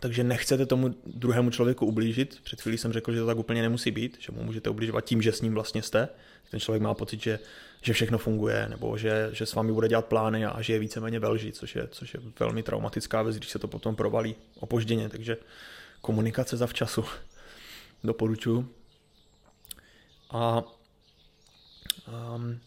[0.00, 2.40] Takže nechcete tomu druhému člověku ublížit.
[2.42, 5.22] Před chvílí jsem řekl, že to tak úplně nemusí být, že mu můžete ublížovat tím,
[5.22, 6.08] že s ním vlastně jste.
[6.50, 7.38] Ten člověk má pocit, že,
[7.82, 11.18] že všechno funguje, nebo že, že s vámi bude dělat plány a, že je víceméně
[11.20, 15.08] ve lži, což je, což je velmi traumatická věc, když se to potom provalí opožděně.
[15.08, 15.36] Takže
[16.00, 17.04] komunikace za včasu
[18.04, 18.74] doporučuji.
[20.30, 20.62] A
[22.36, 22.60] um,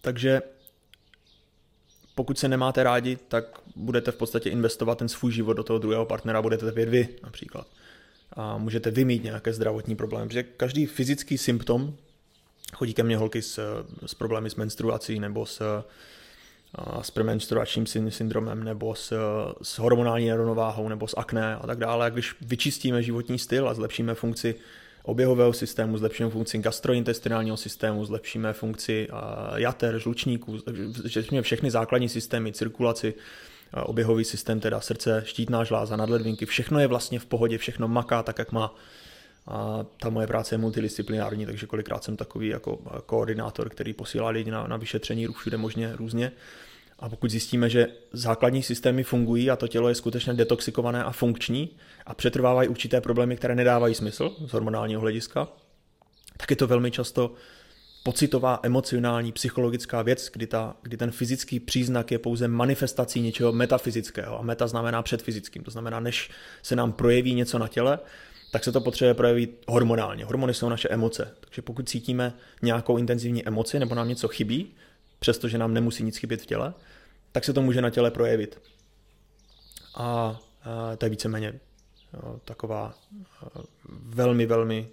[0.00, 0.42] takže
[2.20, 3.44] pokud se nemáte rádi, tak
[3.76, 7.66] budete v podstatě investovat ten svůj život do toho druhého partnera, budete trpět vy například.
[8.32, 11.94] A můžete vy mít nějaké zdravotní problémy, protože každý fyzický symptom,
[12.74, 15.84] chodí ke mně holky s, s problémy s menstruací nebo s,
[17.02, 19.12] s premenstruačním syndromem nebo s,
[19.62, 22.06] s hormonální nerovnováhou nebo s akné a tak dále.
[22.06, 24.54] A když vyčistíme životní styl a zlepšíme funkci
[25.02, 29.08] oběhového systému, zlepšíme funkci gastrointestinálního systému, zlepšíme funkci
[29.56, 30.58] jater, žlučníků,
[30.92, 33.14] zlepšíme všechny základní systémy, cirkulaci,
[33.84, 38.38] oběhový systém, teda srdce, štítná žláza, nadledvinky, všechno je vlastně v pohodě, všechno maká tak,
[38.38, 38.74] jak má.
[39.46, 42.76] A ta moje práce je multidisciplinární, takže kolikrát jsem takový jako
[43.06, 46.32] koordinátor, který posílá lidi na, na vyšetření všude možně různě.
[47.00, 51.70] A pokud zjistíme, že základní systémy fungují a to tělo je skutečně detoxikované a funkční
[52.06, 55.48] a přetrvávají určité problémy, které nedávají smysl z hormonálního hlediska,
[56.36, 57.34] tak je to velmi často
[58.02, 64.38] pocitová, emocionální, psychologická věc, kdy, ta, kdy ten fyzický příznak je pouze manifestací něčeho metafyzického.
[64.38, 65.62] A meta znamená předfyzickým.
[65.62, 66.30] To znamená, než
[66.62, 67.98] se nám projeví něco na těle,
[68.50, 70.24] tak se to potřebuje projevit hormonálně.
[70.24, 71.34] Hormony jsou naše emoce.
[71.40, 72.32] Takže pokud cítíme
[72.62, 74.74] nějakou intenzivní emoci nebo nám něco chybí,
[75.20, 76.74] přestože nám nemusí nic chybět v těle,
[77.32, 78.62] tak se to může na těle projevit.
[79.94, 80.38] A,
[80.98, 81.60] to je víceméně
[82.44, 82.94] taková
[83.88, 84.88] velmi, velmi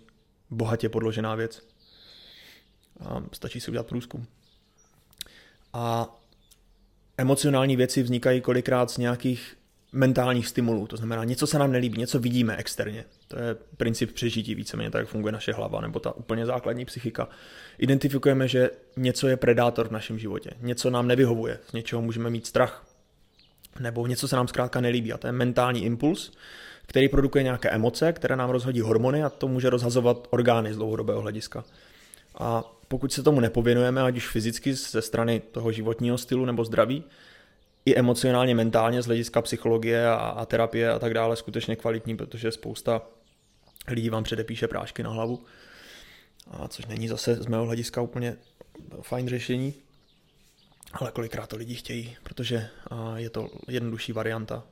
[0.49, 1.67] bohatě podložená věc.
[2.99, 4.27] A stačí si udělat průzkum.
[5.73, 6.15] A
[7.17, 9.57] emocionální věci vznikají kolikrát z nějakých
[9.97, 13.05] mentálních stimulů, to znamená něco se nám nelíbí, něco vidíme externě.
[13.27, 17.29] To je princip přežití víceméně, tak funguje naše hlava, nebo ta úplně základní psychika.
[17.77, 22.47] Identifikujeme, že něco je predátor v našem životě, něco nám nevyhovuje, z něčeho můžeme mít
[22.47, 22.87] strach,
[23.79, 26.31] nebo něco se nám zkrátka nelíbí a to je mentální impuls,
[26.85, 31.21] který produkuje nějaké emoce, které nám rozhodí hormony a to může rozhazovat orgány z dlouhodobého
[31.21, 31.63] hlediska.
[32.39, 37.03] A pokud se tomu nepověnujeme, ať už fyzicky ze strany toho životního stylu nebo zdraví,
[37.87, 42.51] i emocionálně, mentálně z hlediska psychologie a, a terapie a tak dále skutečně kvalitní, protože
[42.51, 43.01] spousta
[43.87, 45.43] lidí vám předepíše prášky na hlavu,
[46.51, 48.37] a což není zase z mého hlediska úplně
[49.01, 49.73] fajn řešení,
[50.93, 52.69] ale kolikrát to lidi chtějí, protože
[53.15, 54.63] je to jednodušší varianta.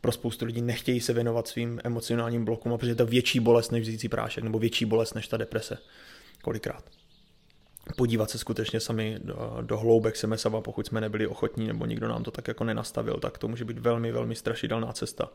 [0.00, 3.82] Pro spoustu lidí nechtějí se věnovat svým emocionálním blokům, protože je to větší bolest než
[3.82, 5.78] vzící prášek, nebo větší bolest než ta deprese.
[6.42, 6.84] Kolikrát
[7.96, 12.08] podívat se skutečně sami do, do hloubek sebe sama, pokud jsme nebyli ochotní nebo nikdo
[12.08, 15.28] nám to tak jako nenastavil, tak to může být velmi, velmi strašidelná cesta,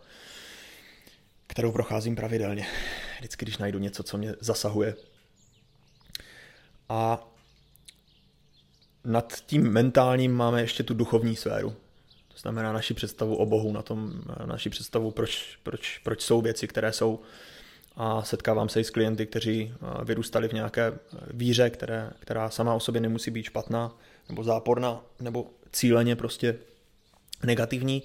[1.48, 2.68] kterou procházím pravidelně.
[3.20, 4.96] Vždycky, když najdu něco, co mě zasahuje.
[6.90, 7.28] A
[9.04, 11.76] nad tím mentálním máme ještě tu duchovní sféru.
[12.28, 16.68] To znamená naši představu o Bohu, na tom, naši představu, proč, proč, proč jsou věci,
[16.68, 17.20] které jsou
[17.96, 19.74] a setkávám se i s klienty, kteří
[20.04, 20.94] vyrůstali v nějaké
[21.34, 23.96] víře, které, která sama o sobě nemusí být špatná
[24.30, 26.56] nebo záporná nebo cíleně prostě
[27.44, 28.04] negativní,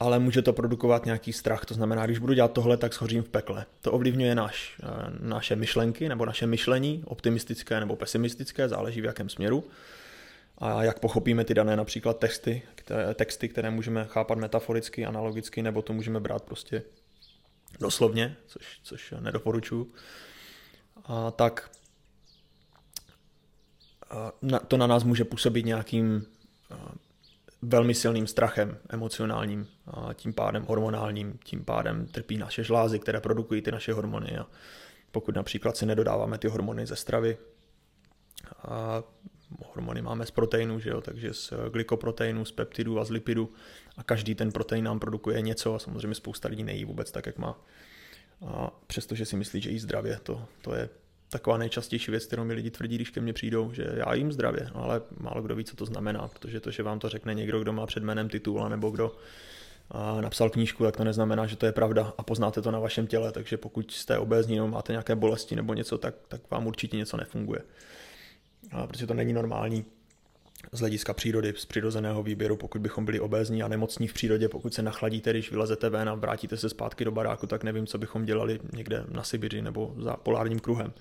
[0.00, 1.64] ale může to produkovat nějaký strach.
[1.64, 3.66] To znamená, když budu dělat tohle, tak schořím v pekle.
[3.80, 4.80] To ovlivňuje naš,
[5.20, 9.64] naše myšlenky nebo naše myšlení, optimistické nebo pesimistické, záleží v jakém směru.
[10.58, 15.82] A jak pochopíme ty dané například texty, které, texty, které můžeme chápat metaforicky, analogicky, nebo
[15.82, 16.82] to můžeme brát prostě
[17.80, 19.92] doslovně, což, což nedoporučuju,
[21.04, 21.70] a tak
[24.10, 24.32] a
[24.68, 26.26] to na nás může působit nějakým
[27.62, 33.62] velmi silným strachem emocionálním, a tím pádem hormonálním, tím pádem trpí naše žlázy, které produkují
[33.62, 34.46] ty naše hormony a
[35.10, 37.38] pokud například si nedodáváme ty hormony ze stravy,
[38.62, 39.02] a
[39.66, 41.00] hormony máme z proteinů, že jo?
[41.00, 43.52] takže z glykoproteinů, z peptidů a z lipidů
[43.96, 47.38] a každý ten protein nám produkuje něco a samozřejmě spousta lidí nejí vůbec tak, jak
[47.38, 47.60] má.
[48.46, 50.88] A přestože si myslí, že jí zdravě, to, to je
[51.28, 54.70] taková nejčastější věc, kterou mi lidi tvrdí, když ke mně přijdou, že já jim zdravě,
[54.74, 57.72] ale málo kdo ví, co to znamená, protože to, že vám to řekne někdo, kdo
[57.72, 59.16] má před jménem titul, nebo kdo
[59.90, 63.06] a napsal knížku, tak to neznamená, že to je pravda a poznáte to na vašem
[63.06, 66.96] těle, takže pokud jste obézní nebo máte nějaké bolesti nebo něco, tak, tak vám určitě
[66.96, 67.60] něco nefunguje
[68.86, 69.84] protože to není normální
[70.72, 74.74] z hlediska přírody, z přirozeného výběru, pokud bychom byli obézní a nemocní v přírodě, pokud
[74.74, 78.24] se nachladíte, když vylezete ven a vrátíte se zpátky do baráku, tak nevím, co bychom
[78.24, 80.92] dělali někde na Sibiři nebo za polárním kruhem.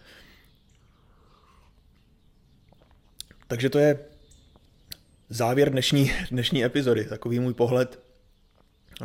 [3.48, 4.00] Takže to je
[5.30, 8.00] závěr dnešní, dnešní epizody, takový můj pohled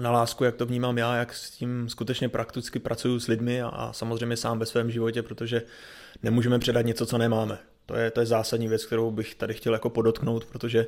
[0.00, 3.68] na lásku, jak to vnímám já, jak s tím skutečně prakticky pracuju s lidmi a,
[3.68, 5.62] a samozřejmě sám ve svém životě, protože
[6.22, 7.58] nemůžeme předat něco, co nemáme.
[7.88, 10.86] To je, to je zásadní věc, kterou bych tady chtěl jako podotknout, protože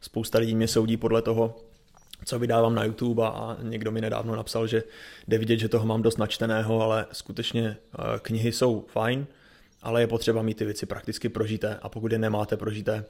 [0.00, 1.56] spousta lidí mě soudí podle toho,
[2.24, 4.82] co vydávám na YouTube a někdo mi nedávno napsal, že
[5.28, 9.26] jde vidět, že toho mám dost načteného, ale skutečně eh, knihy jsou fajn,
[9.82, 13.04] ale je potřeba mít ty věci prakticky prožité a pokud je nemáte prožité,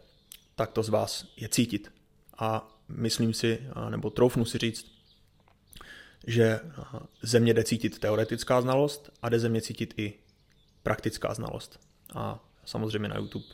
[0.55, 1.93] tak to z vás je cítit.
[2.38, 3.61] A myslím si,
[3.91, 4.86] nebo troufnu si říct,
[6.26, 6.61] že
[7.22, 10.12] země jde cítit teoretická znalost a jde země cítit i
[10.82, 11.80] praktická znalost.
[12.14, 13.44] A samozřejmě na YouTube,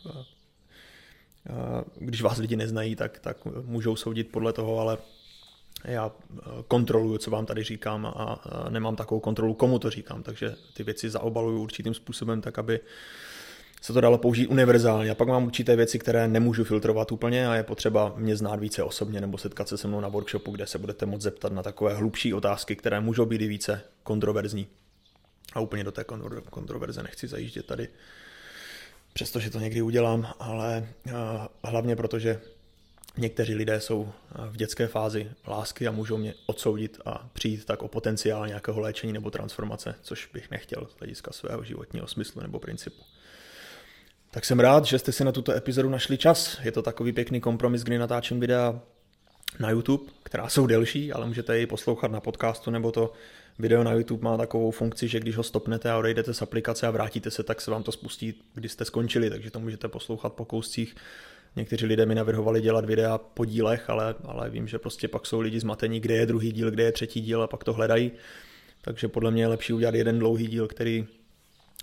[1.98, 4.98] když vás lidi neznají, tak, tak můžou soudit podle toho, ale
[5.84, 6.12] já
[6.68, 11.10] kontroluju, co vám tady říkám a nemám takovou kontrolu, komu to říkám, takže ty věci
[11.10, 12.80] zaobaluju určitým způsobem tak, aby
[13.82, 15.10] se to dalo použít univerzálně.
[15.10, 18.82] A pak mám určité věci, které nemůžu filtrovat úplně a je potřeba mě znát více
[18.82, 21.94] osobně nebo setkat se se mnou na workshopu, kde se budete moct zeptat na takové
[21.94, 24.66] hlubší otázky, které můžou být i více kontroverzní.
[25.52, 26.04] A úplně do té
[26.50, 27.88] kontroverze nechci zajíždět tady,
[29.16, 30.88] přestože to někdy udělám, ale
[31.64, 32.40] hlavně protože
[33.16, 34.12] někteří lidé jsou
[34.50, 39.12] v dětské fázi lásky a můžou mě odsoudit a přijít tak o potenciál nějakého léčení
[39.12, 43.02] nebo transformace, což bych nechtěl z hlediska svého životního smyslu nebo principu.
[44.30, 46.58] Tak jsem rád, že jste si na tuto epizodu našli čas.
[46.62, 48.80] Je to takový pěkný kompromis, kdy natáčím videa
[49.58, 53.12] na YouTube, která jsou delší, ale můžete ji poslouchat na podcastu, nebo to
[53.58, 56.90] video na YouTube má takovou funkci, že když ho stopnete a odejdete z aplikace a
[56.90, 60.44] vrátíte se, tak se vám to spustí, když jste skončili, takže to můžete poslouchat po
[60.44, 60.96] kouscích.
[61.56, 65.40] Někteří lidé mi navrhovali dělat videa po dílech, ale, ale vím, že prostě pak jsou
[65.40, 68.12] lidi zmatení, kde je druhý díl, kde je třetí díl a pak to hledají.
[68.80, 71.06] Takže podle mě je lepší udělat jeden dlouhý díl, který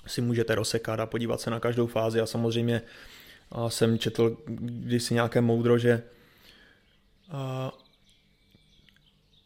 [0.07, 2.81] si můžete rozsekat a podívat se na každou fázi a samozřejmě
[3.67, 6.03] jsem četl kdysi nějaké moudro, že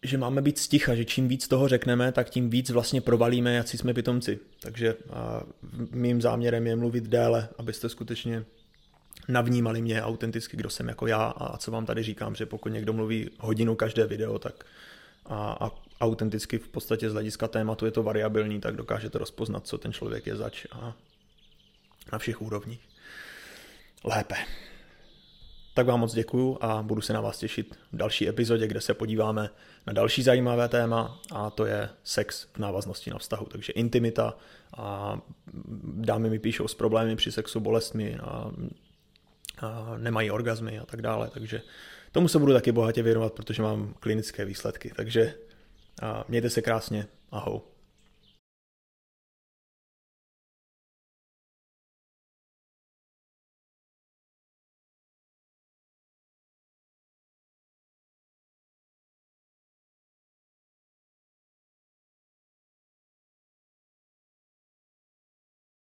[0.08, 3.68] že máme být sticha, že čím víc toho řekneme, tak tím víc vlastně provalíme, jak
[3.68, 4.40] jsme pitomci.
[4.60, 4.96] Takže
[5.92, 8.46] mým záměrem je mluvit déle, abyste skutečně
[9.28, 12.94] navnímali mě autenticky, kdo jsem jako já a co vám tady říkám, že pokud někdo
[12.94, 14.64] mluví hodinu každé video, tak
[15.26, 19.78] a, a autenticky v podstatě z hlediska tématu je to variabilní, tak dokážete rozpoznat, co
[19.78, 20.96] ten člověk je zač a
[22.12, 22.82] na všech úrovních.
[24.04, 24.36] Lépe.
[25.78, 28.94] Tak vám moc děkuju a budu se na vás těšit v další epizodě, kde se
[28.94, 29.50] podíváme
[29.88, 33.46] na další zajímavé téma a to je sex v návaznosti na vztahu.
[33.46, 34.38] Takže intimita
[34.78, 35.18] a
[35.84, 38.52] dámy mi píšou s problémy při sexu, bolestmi a,
[39.62, 41.30] a nemají orgazmy a tak dále.
[41.34, 41.62] Takže
[42.12, 44.92] tomu se budu taky bohatě věnovat, protože mám klinické výsledky.
[44.96, 45.34] Takže
[46.02, 47.08] a mějte se krásně.
[47.32, 47.60] Ahoj.